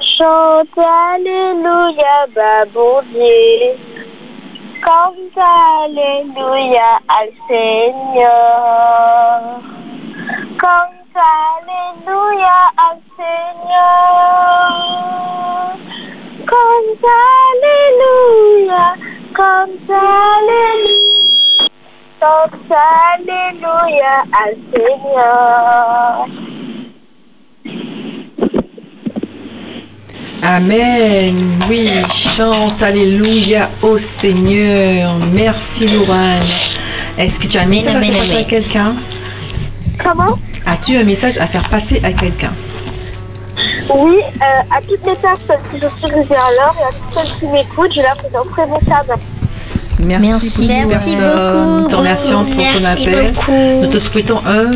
[0.00, 3.76] chantez Alléluia, bah bon Dieu.
[4.82, 9.38] Cante Alléluia al Seigneur.
[10.58, 14.48] Cante Alléluia al Seigneur.
[16.48, 17.04] Cante
[17.52, 18.84] Alléluia,
[19.36, 21.68] cante Alléluia,
[22.20, 26.26] cante Alléluia al Seigneur.
[30.42, 31.34] Amen.
[31.68, 35.16] Oui, chante Alléluia au Seigneur.
[35.32, 36.42] Merci, Louane.
[37.18, 38.44] Est-ce que tu as un message à amen, faire passer amen.
[38.44, 38.94] à quelqu'un?
[40.02, 40.38] Comment?
[40.64, 42.52] As-tu un message à faire passer à quelqu'un?
[43.94, 47.14] Oui, euh, à toutes les personnes qui je suis arrivée à l'heure et à toutes
[47.14, 49.20] celles qui m'écoutent, je leur fais un très bon cadeau.
[50.00, 51.80] Merci, Merci, beaucoup, merci beaucoup.
[51.80, 53.32] Nous te remercions pour ton Merci appel.
[53.34, 53.52] beaucoup.
[53.82, 54.70] Nous te souhaitons un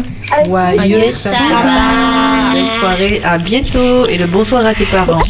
[0.44, 1.36] joyeux sabbat.
[1.38, 2.52] sabbat.
[2.54, 3.22] Belle soirée.
[3.24, 5.22] À bientôt et le bonsoir à tes parents.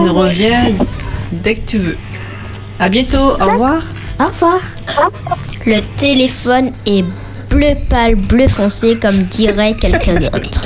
[0.00, 0.72] Nous reviens
[1.30, 1.96] dès que tu veux.
[2.78, 3.32] À bientôt.
[3.38, 3.82] Au revoir.
[4.18, 4.60] Au revoir.
[5.66, 7.04] Le téléphone est
[7.50, 10.62] bleu pâle, bleu foncé, comme dirait quelqu'un d'autre.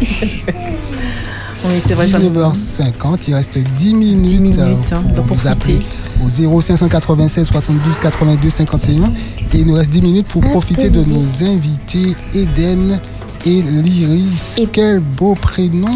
[0.00, 2.06] Oui, c'est vrai.
[2.08, 2.18] Ça...
[2.18, 5.48] 19h50, il reste 10 minutes, 10 minutes, hein, pour profitez.
[5.48, 5.82] appeler
[6.24, 8.92] au 0596 72 82 51
[9.54, 12.98] et il nous reste 10 minutes pour profiter de nos invités Eden
[13.46, 14.56] et Lyris.
[14.58, 15.88] Et- Quel beau prénom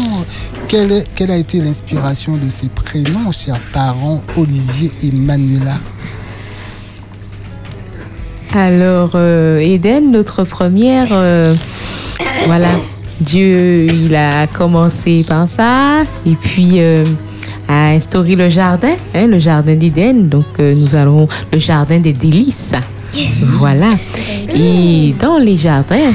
[0.67, 5.77] quelle, est- quelle a été l'inspiration de ces prénoms, chers parents Olivier et Manuela?
[8.53, 11.55] Alors, euh, Eden, notre première, euh,
[12.45, 12.67] voilà,
[13.21, 17.03] Dieu, il a commencé par ça, et puis euh,
[17.67, 20.27] a instauré le jardin, hein, le jardin d'Éden.
[20.27, 22.73] Donc, euh, nous allons le jardin des délices.
[23.57, 23.91] Voilà.
[24.55, 26.13] Et dans les jardins,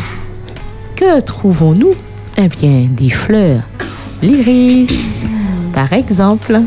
[0.96, 1.94] que trouvons-nous?
[2.36, 3.62] Eh bien, des fleurs,
[4.22, 5.26] l'iris,
[5.72, 6.60] par exemple.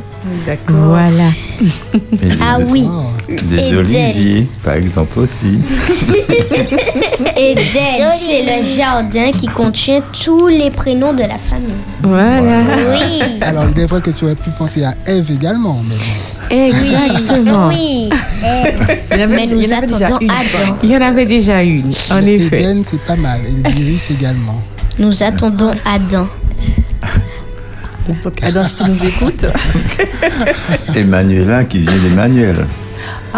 [0.45, 0.75] D'accord.
[0.89, 1.29] Voilà.
[2.41, 2.88] Ah oui,
[3.28, 5.59] Des oliviers, par exemple, aussi.
[7.36, 11.75] Eden, c'est le jardin qui contient tous les prénoms de la famille.
[12.03, 12.61] Voilà.
[12.93, 13.21] Oui.
[13.41, 15.95] Alors, il est vrai que tu aurais pu penser à Ève également, mais.
[16.69, 17.67] Exactement.
[17.67, 18.09] Oui.
[19.11, 20.32] Il y en avait- Mais il y nous en avait déjà attendons une.
[20.32, 20.78] Adam.
[20.84, 22.61] Il y en avait déjà une, en Mais effet.
[22.61, 23.41] Eden, c'est pas mal.
[23.45, 24.61] Et l'Iris également.
[24.99, 26.28] Nous attendons Adam.
[28.23, 29.45] Donc, Adam, si tu nous écoutes.
[30.95, 32.65] Emmanuela qui vient d'Emmanuel.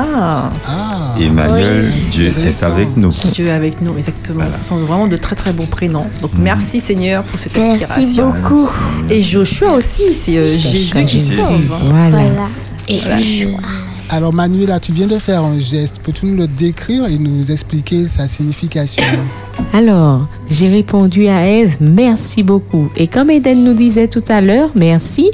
[0.01, 3.11] Ah, Ah, Emmanuel, Dieu est avec nous.
[3.33, 4.43] Dieu est avec nous, exactement.
[4.57, 6.05] Ce sont vraiment de très très beaux prénoms.
[6.21, 8.29] Donc, merci Seigneur pour cette Merci inspiration.
[8.31, 8.69] beaucoup.
[9.09, 11.73] Et Joshua aussi, c'est euh, Jésus qui sauve.
[11.73, 11.79] hein.
[11.89, 12.09] Voilà.
[12.09, 12.47] Voilà.
[12.87, 13.67] Et Voilà.
[14.11, 15.99] Alors Manuela, tu viens de faire un geste.
[16.03, 19.03] Peux-tu nous le décrire et nous expliquer sa signification?
[19.73, 22.89] Alors, j'ai répondu à Eve, merci beaucoup.
[22.95, 25.29] Et comme Eden nous disait tout à l'heure, merci.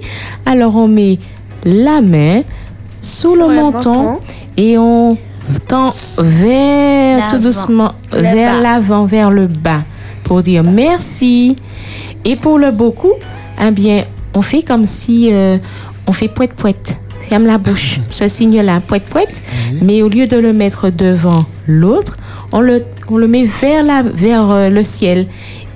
[0.46, 1.20] Alors, on met
[1.64, 2.42] la main
[3.02, 4.20] sous le le menton menton.
[4.58, 5.18] Et on
[5.68, 9.82] tend vers, tout doucement, Le vers l'avant, vers le bas,
[10.24, 11.56] pour dire merci.
[12.24, 13.14] Et pour le beaucoup,
[13.64, 14.04] eh bien,
[14.34, 15.58] on fait comme si euh,
[16.08, 16.98] on fait poète poète.
[17.28, 19.44] Ferme la bouche, ce signe-là, poète poète.
[19.82, 22.18] Mais au lieu de le mettre devant l'autre,
[22.52, 25.28] on le, on le met vers, la, vers euh, le ciel.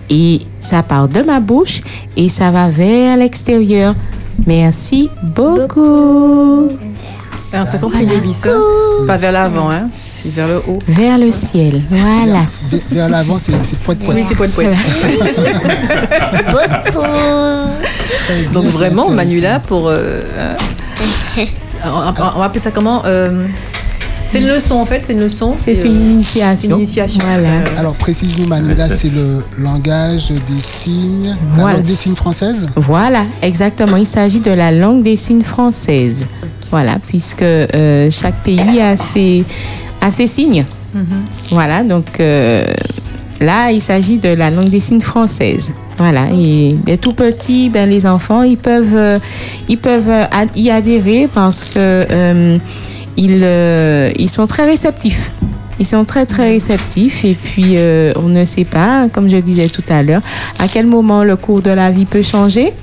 [0.09, 1.81] Et ça part de ma bouche
[2.17, 3.93] et ça va vers l'extérieur.
[4.47, 6.69] Merci beaucoup.
[7.51, 8.59] Ah, T'as compris, Davis hein
[9.07, 10.77] Pas vers l'avant, hein c'est vers le haut.
[10.87, 12.41] Vers le ciel, voilà.
[12.71, 14.17] Ve- Vers l'avant, c'est c'est poète poète.
[14.17, 14.69] Oui, c'est poète poète.
[18.53, 19.87] Donc vraiment, Manuela, pour...
[19.87, 20.53] euh, euh,
[21.85, 23.47] on va on va appeler ça comment Euh,
[24.31, 25.53] C'est une leçon, en fait, c'est une leçon.
[25.57, 26.69] C'est euh, une initiation.
[26.71, 27.23] une initiation.
[27.23, 27.47] Voilà.
[27.49, 31.77] Euh, Alors précise-nous Manuela, c'est le langage des signes, la Voilà.
[31.77, 33.97] langue des signes française Voilà, exactement.
[33.97, 36.27] Il s'agit de la langue des signes française.
[36.69, 39.43] Voilà, puisque euh, chaque pays a ses,
[39.99, 40.63] a ses signes.
[41.49, 42.65] Voilà, donc euh,
[43.41, 45.73] là, il s'agit de la langue des signes française.
[45.97, 49.19] Voilà, et des tout petits, ben, les enfants, ils peuvent, euh,
[49.67, 52.57] ils peuvent y adhérer parce que euh,
[53.17, 55.31] ils, euh, ils sont très réceptifs.
[55.79, 59.69] Ils sont très très réceptifs et puis euh, on ne sait pas, comme je disais
[59.69, 60.21] tout à l'heure,
[60.59, 62.73] à quel moment le cours de la vie peut changer.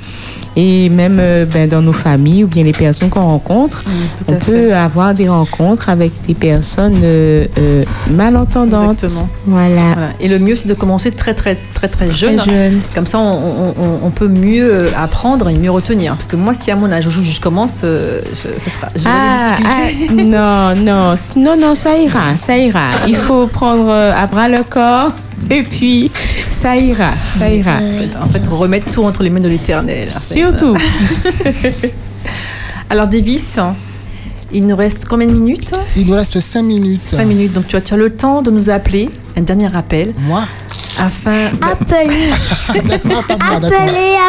[0.59, 3.85] Et même euh, ben, dans nos familles ou bien les personnes qu'on rencontre,
[4.31, 9.05] on peut avoir des rencontres avec des personnes euh, euh, malentendantes.
[9.05, 9.29] Exactement.
[9.47, 9.83] Voilà.
[9.95, 10.09] Voilà.
[10.21, 12.37] Et le mieux, c'est de commencer très, très, très, très jeune.
[12.37, 12.81] Très jeune.
[12.95, 16.15] Comme ça, on, on- on- on peut mieux apprendre et mieux retenir.
[16.15, 19.15] Parce que moi, si à mon âge, je, je commence, euh, je, ce sera, j'aurai
[19.15, 22.89] Ah, ah, non, non, non, non, ça ira, ça ira.
[23.07, 25.13] Il faut prendre à bras le corps
[25.51, 26.11] et puis
[26.51, 27.77] ça ira, ça ira.
[27.77, 30.09] En fait, en fait, remettre tout entre les mains de l'éternel.
[30.11, 30.77] Surtout.
[32.91, 33.59] Alors, Davis,
[34.53, 35.73] il nous reste combien de minutes?
[35.97, 37.03] Il nous reste 5 minutes.
[37.05, 37.53] 5 minutes.
[37.53, 40.45] Donc, tu as, tu as le temps de nous appeler, un dernier appel, Moi?
[40.99, 41.47] Afin.
[41.61, 42.31] Appelez,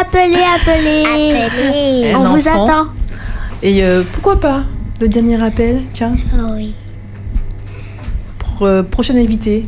[0.00, 2.14] appelez, appelez.
[2.16, 2.86] On vous attend.
[3.62, 4.64] Et euh, pourquoi pas
[5.00, 5.82] le dernier appel?
[5.92, 6.74] Tiens, Ah oui.
[8.38, 9.64] pour euh, prochain invité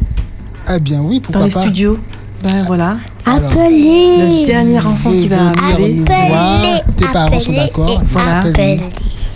[0.72, 1.98] Eh bien oui, dans pourquoi les pas studios.
[2.42, 2.96] Ben voilà.
[3.26, 4.18] Appelez.
[4.18, 5.94] Le dernier enfant qui va appeler.
[5.94, 6.62] nous voir.
[6.96, 8.44] Tes parents sont appelez d'accord Voilà.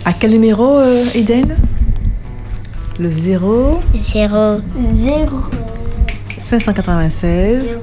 [0.05, 1.57] À quel numéro, euh, Eden?
[2.99, 4.59] Le 0 Zéro.
[6.37, 7.79] 596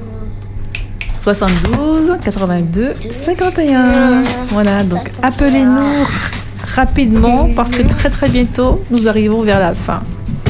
[1.13, 4.23] 72 82 51.
[4.49, 6.05] Voilà, donc appelez-nous
[6.75, 10.01] rapidement parce que très très bientôt nous arrivons vers la fin.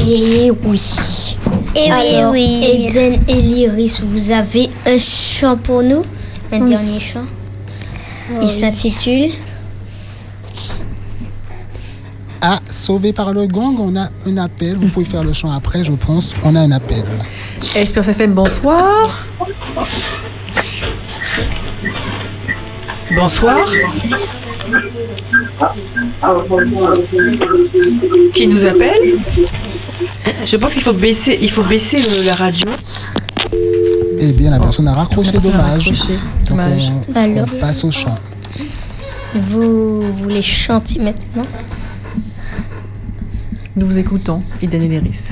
[0.06, 1.38] Et oui.
[1.76, 2.88] Et oui, Alors, oui.
[2.90, 6.04] Eden et Lyris, vous avez un chant pour nous?
[6.52, 7.26] Un dernier chant?
[8.42, 9.32] Il s'intitule
[12.42, 14.76] Ah, sauvé par le gong, on a un appel.
[14.76, 16.36] Vous pouvez faire le chant après, je pense.
[16.44, 17.04] On a un appel.
[17.76, 19.26] Espérance FM, bonsoir.
[23.16, 23.66] Bonsoir.
[28.34, 29.18] Qui nous appelle?
[30.46, 32.68] Je pense qu'il faut baisser, il faut baisser le- la radio.
[34.20, 35.88] Eh bien, la personne a raccroché, La personne a dommage.
[35.88, 36.92] raccroché, Donc, dommage.
[37.10, 37.48] on, Alors.
[37.54, 38.16] on passe au chant.
[39.36, 41.46] Vous voulez chanter maintenant?
[43.76, 45.30] Nous vous écoutons, et Léris.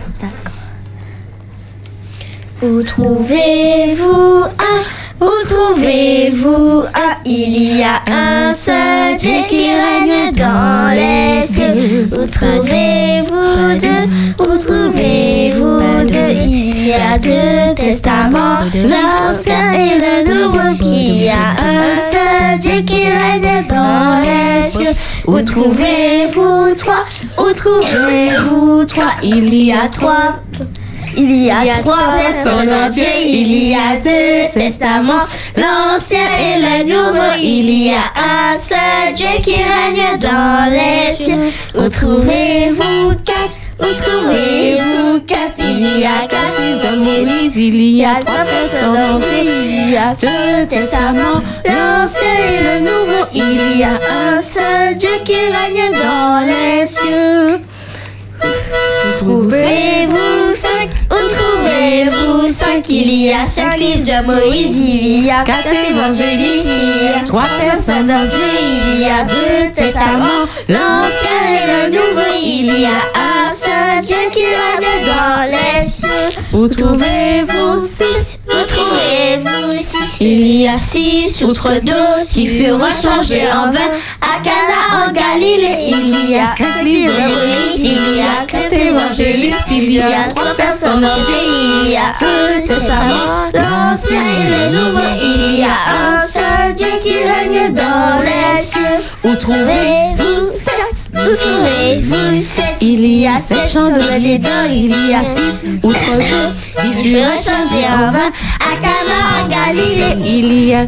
[2.64, 5.26] Où trouvez-vous un?
[5.26, 7.16] Où trouvez-vous un?
[7.26, 12.08] Il y a un seul Dieu qui règne dans les cieux.
[12.12, 20.78] Où trouvez-vous deux Où trouvez-vous deux Il y a deux testaments, l'ancien et le nouveau.
[20.82, 24.94] Il y a un seul Dieu qui règne dans les cieux.
[25.26, 27.06] Où trouvez-vous trois?
[27.40, 29.14] Où trouvez-vous trois?
[29.24, 30.36] Il y a trois
[31.18, 35.26] il y a, trois personnes en Dieu, il y a deux testaments,
[35.56, 37.34] l'ancien et le nouveau.
[37.42, 41.52] Il y a un seul Dieu qui règne dans les cieux.
[41.76, 43.56] Où trouvez-vous quatre?
[43.80, 45.56] Où trouvez-vous quatre?
[45.58, 49.98] Il y a quatre de Moïse, il y a trois personnes en Dieu, il y
[49.98, 53.26] a deux testaments, l'ancien et le nouveau.
[53.34, 54.00] Il y a
[54.36, 57.60] un seul Dieu qui règne dans les cieux.
[58.44, 60.71] Où trouvez-vous cinq
[61.92, 67.06] Trouvez-vous cinq Il y a cinq livres de Moïse, il y a quatre évangélistes, il
[67.06, 68.40] y a trois personnes en Dieu,
[68.94, 74.16] il y a deux testaments, l'ancien et le nouveau, il y a un seul Dieu
[74.32, 76.31] qui règne dans les cieux.
[76.54, 78.42] Où trouvez-vous six?
[78.46, 80.18] Où trouvez-vous six?
[80.20, 83.90] Il y a six outres d'eau qui furent changées en vin
[84.22, 85.92] à Cana en Galilée.
[85.92, 87.12] Il y a cinq livres
[87.84, 91.36] il y a quatre évangélistes, il y a trois personnes en Dieu,
[91.84, 95.00] il y a deux testaments, l'ancien et le nouveau.
[95.22, 98.80] Il y a un seul Dieu qui règne dans les cieux.
[99.24, 100.71] Où trouvez-vous sept
[102.84, 107.86] Il y a sept chandeliers d'or, il y a six outre deux qui furent changés
[107.86, 110.16] en vin à Cana en Galilée.
[110.26, 110.88] Il y a.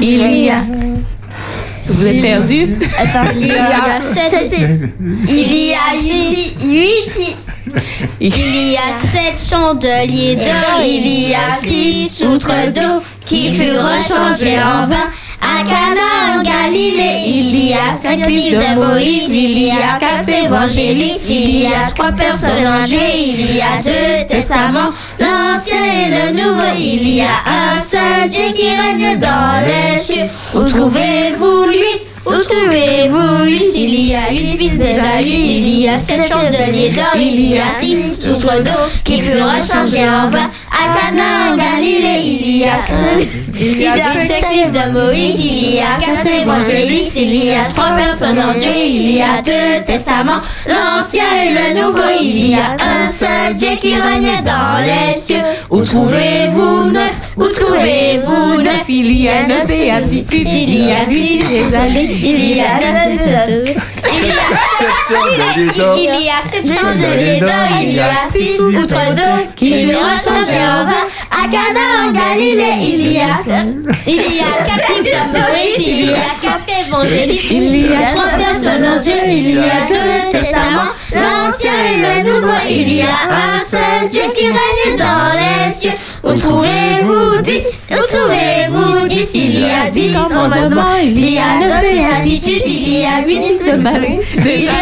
[0.00, 0.62] Il y a.
[1.88, 4.52] Vous êtes perdu Attends, il y a sept.
[5.28, 6.56] Il y a huit.
[6.64, 7.36] huit.
[8.20, 14.58] Il y a sept chandeliers d'or, il y a six outres d'eau qui furent changés
[14.58, 15.10] en vin.
[15.40, 20.28] À Cana en Galilée, il y a cinq livres de Moïse, il y a quatre
[20.28, 26.10] évangélistes, il y a trois personnes en Dieu, il y a deux testaments, l'ancien et
[26.10, 30.26] le nouveau, il y a un seul Dieu qui règne dans les cieux.
[30.54, 32.02] Où trouvez-vous huit?
[32.26, 33.72] Où trouvez-vous huit?
[33.74, 37.68] Il y a huit fils d'Ésaü, il y a sept chandeliers d'or, il y a
[37.80, 38.70] six outres d'eau
[39.04, 40.50] qui furent changés en vin.
[40.70, 42.80] À Cana en Galilée, il y a
[43.58, 47.64] il y a cinq livres de Moïse, il y a quatre évangélistes, il y a
[47.64, 52.54] trois personnes en Dieu, il y a deux testaments, l'ancien et le nouveau, il y
[52.54, 55.42] a un seul Dieu qui règne dans les cieux.
[55.70, 61.36] Où trouvez-vous neuf Où trouvez-vous neuf Il y a neuf béatitudes, il y a huit
[62.22, 63.06] il y a sept
[65.96, 67.50] il y a sept chandeliers d'or,
[67.80, 71.06] il y a six outres d'eau qui furent changés en vin.
[71.30, 73.40] À Cana en Galilée, il y a,
[74.06, 78.12] il y a quatre livres de Moïse, il y a quatre évangélistes, il y a
[78.12, 83.02] trois personnes en Dieu, il y a deux testaments, l'ancien et le nouveau, il y
[83.02, 85.92] a un seul Dieu qui règne dans les cieux.
[86.24, 91.80] Où trouvez-vous dix Où trouvez-vous dix Il y a dix commandements, il y a neuf
[91.80, 94.72] béatitudes, il y a huit fils de Marie, il y a,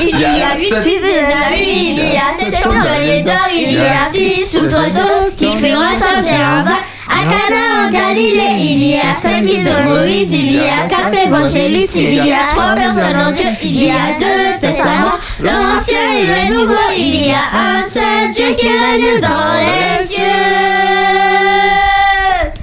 [0.00, 4.08] il y a huit fils d'Ésaü, il y a sept chandeliers d'or, il y a
[4.12, 6.78] six outres d'eau qui furent changés en vin.
[7.08, 11.14] À Cana en Galilée, il y a cinq livres de Moïse, il y a quatre
[11.14, 16.26] évangélistes, il y a trois personnes en Dieu, il y a deux testaments, l'ancien et
[16.26, 20.22] le nouveau, il y a un seul Dieu qui règne dans les cieux.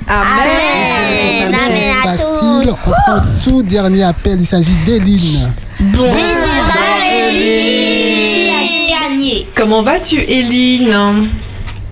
[0.07, 1.55] Amen.
[1.65, 3.43] Amen à tous.
[3.43, 5.53] tout dernier appel, il s'agit d'Eline.
[5.79, 6.73] Bonsoir
[8.89, 9.47] gagné.
[9.55, 11.29] Comment vas-tu, Eline?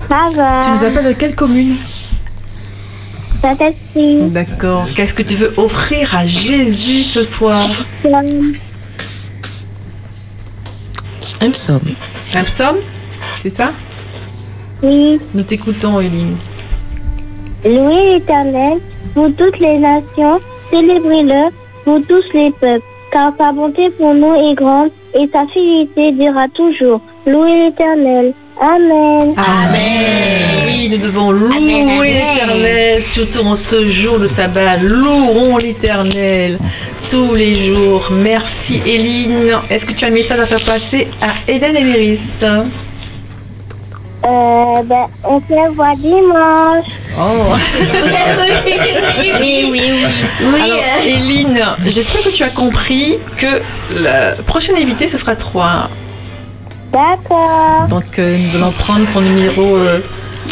[0.07, 0.61] Ça va.
[0.63, 1.77] Tu nous appelles de quelle commune?
[3.43, 4.85] D'accord.
[4.95, 7.67] Qu'est-ce que tu veux offrir à Jésus ce soir?
[11.39, 11.95] Un psaume.
[12.33, 12.77] Un psaume?
[13.41, 13.73] C'est ça?
[14.83, 15.19] Oui.
[15.33, 16.37] Nous t'écoutons, Eline.
[17.63, 18.79] Louez l'Éternel,
[19.15, 20.39] vous toutes les nations,
[20.71, 21.51] célébrez-le,
[21.85, 26.47] vous tous les peuples, car sa bonté pour nous est grande et sa fidélité durera
[26.49, 27.01] toujours.
[27.27, 28.33] Louez l'Éternel.
[28.63, 29.33] Amen.
[30.67, 34.77] Oui, nous devons louer l'Éternel, surtout en ce jour de sabbat.
[34.77, 36.59] Louons l'Éternel
[37.09, 38.09] tous les jours.
[38.11, 39.53] Merci, Eline.
[39.67, 42.63] Est-ce que tu as un message à faire passer à Eden et Léris Euh,
[44.83, 46.85] ben, on se voit dimanche.
[47.17, 47.55] Oh.
[49.19, 49.81] Oui, oui, oui.
[50.43, 53.59] Oui, Alors, Eline, j'espère que tu as compris que
[53.95, 55.89] la prochaine invitée, ce sera toi.
[56.91, 57.87] D'accord.
[57.89, 60.01] Donc, euh, nous allons prendre ton numéro euh,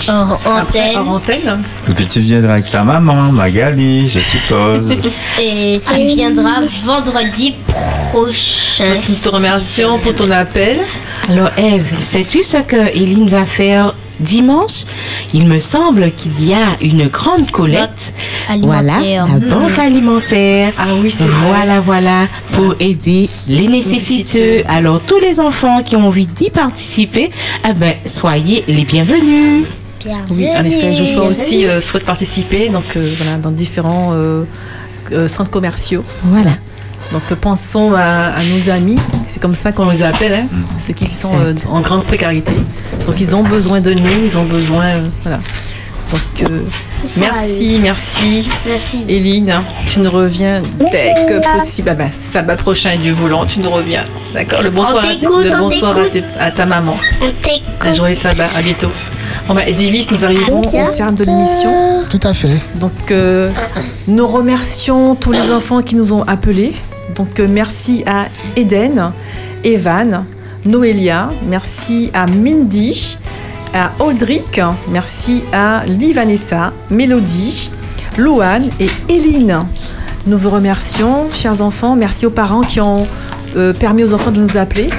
[0.08, 1.64] après, hors antenne.
[1.90, 4.92] Et puis tu viendras avec ta maman, Magali, je suppose.
[5.42, 7.56] Et tu viendras vendredi
[8.12, 9.00] prochain.
[9.08, 10.82] Nous te remercions pour ton appel.
[11.28, 14.86] Alors, Eve, sais-tu ce que Éline va faire dimanche?
[15.34, 18.14] Il me semble qu'il y a une grande collecte.
[18.62, 19.28] Voilà, Alimentaire.
[19.28, 20.74] la banque alimentaire.
[20.78, 21.48] Ah oui, c'est vrai.
[21.48, 24.62] Voilà, voilà, pour aider les nécessiteux.
[24.68, 27.32] Alors, tous les enfants qui ont envie d'y participer,
[27.68, 29.66] eh ben, soyez les bienvenus.
[30.30, 34.43] Oui, en effet, Joshua aussi euh, souhaite participer donc, euh, voilà, dans différents euh,
[35.12, 36.04] euh, centres commerciaux.
[36.24, 36.52] Voilà.
[37.12, 40.47] Donc pensons à, à nos amis, c'est comme ça qu'on les appelle, hein,
[40.78, 42.54] ceux qui sont euh, en grande précarité.
[43.08, 45.39] Donc ils ont besoin de nous, ils ont besoin euh, voilà,
[46.12, 46.62] Donc, euh,
[47.18, 48.49] merci, merci.
[48.66, 49.03] Merci.
[49.07, 51.89] Éline, tu nous reviens dès que possible.
[51.91, 54.03] Ah ben, sabbat prochain du volant, tu nous reviens.
[54.34, 56.12] D'accord Le bonsoir, à, le on bonsoir à, t'écoute.
[56.34, 56.97] tes- à ta maman.
[57.82, 58.88] Un joyeux sabbat, à bientôt.
[59.47, 62.03] Bon ben, Davis, nous arrivons au terme de l'émission.
[62.10, 62.60] Tout à fait.
[62.76, 63.51] Donc, euh,
[64.07, 66.74] nous remercions tous les enfants qui nous ont appelés.
[67.16, 69.12] Donc, euh, merci à Eden,
[69.64, 70.26] Evan,
[70.66, 73.18] Noélia, merci à Mindy,
[73.74, 74.62] à Aldric,
[74.92, 77.72] merci à Livanessa, Mélodie,
[78.18, 79.66] Louane et Eline.
[80.28, 81.96] Nous vous remercions, chers enfants.
[81.96, 83.08] Merci aux parents qui ont
[83.56, 84.90] euh, permis aux enfants de nous appeler.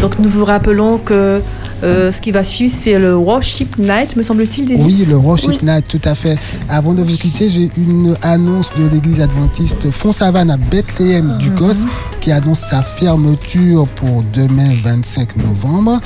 [0.00, 1.40] Donc, nous vous rappelons que
[1.82, 4.84] euh, ce qui va suivre, c'est le Worship Night, me semble-t-il, Denis?
[4.84, 6.36] Oui, le Worship Night, tout à fait.
[6.68, 11.84] Avant de vous quitter, j'ai une annonce de l'église adventiste Font-Savane à Bethléem du Gosse
[12.20, 16.00] qui annonce sa fermeture pour demain 25 novembre.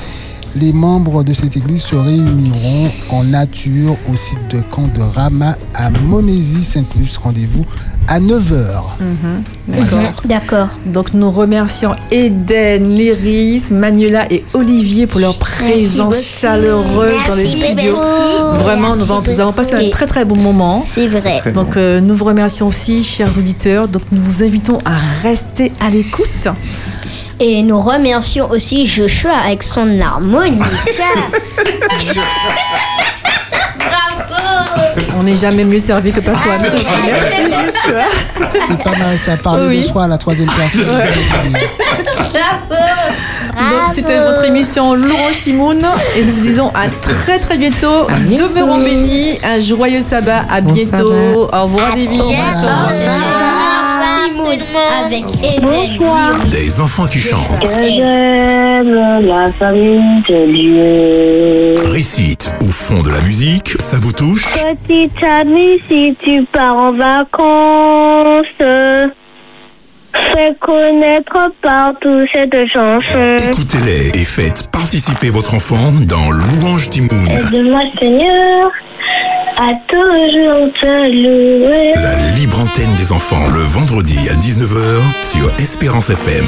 [0.55, 5.55] Les membres de cette église se réuniront en nature au site de camp de Rama
[5.73, 7.17] à Monésie-Sainte-Luce.
[7.17, 7.65] Rendez-vous
[8.07, 8.81] à 9h.
[9.67, 10.21] D'accord.
[10.25, 10.67] D'accord.
[10.85, 17.59] Donc nous remercions Eden, Lyris, Manuela et Olivier pour leur présence chaleureuse dans les Merci
[17.59, 17.93] studios.
[17.95, 18.63] beaucoup.
[18.63, 20.85] Vraiment, nous, avons- nous avons passé un très très bon moment.
[20.87, 21.41] C'est vrai.
[21.53, 23.87] Donc euh, nous vous remercions aussi, chers auditeurs.
[23.87, 24.93] Donc nous vous invitons à
[25.23, 26.47] rester à l'écoute.
[27.45, 30.63] Et nous remercions aussi Joshua avec son harmonica.
[33.77, 34.33] Bravo
[35.19, 36.53] On n'est jamais mieux servi que par Joshua.
[38.65, 39.79] C'est pas mal, ça parle Oui.
[39.79, 40.85] de soi à la troisième personne.
[40.85, 41.03] Bravo
[43.69, 45.85] Donc c'était votre émission L'Orange Timoun
[46.15, 48.07] et nous vous disons à très très bientôt.
[48.21, 48.47] bientôt.
[48.47, 51.49] Demeurons bénis, un joyeux sabbat, à Bon bientôt.
[51.51, 52.13] Au revoir David.
[52.13, 52.39] Yes,
[54.53, 56.49] Avec Eden.
[56.51, 57.65] Des enfants qui chantent.
[57.65, 58.93] J'aime
[59.25, 61.89] la famille de Dieu.
[61.89, 64.45] Récite au fond de la musique, ça vous touche?
[64.53, 68.45] Petite amie, si tu pars en vacances,
[70.13, 73.37] fais connaître partout cette chanson.
[73.51, 77.27] Écoutez-les et faites participer votre enfant dans Louange Timoun.
[77.29, 78.71] Aide-moi, Seigneur,
[79.57, 81.93] à toujours te louer.
[81.95, 86.45] La libre antenne des enfants le vendredi à 19h sur Espérance FM.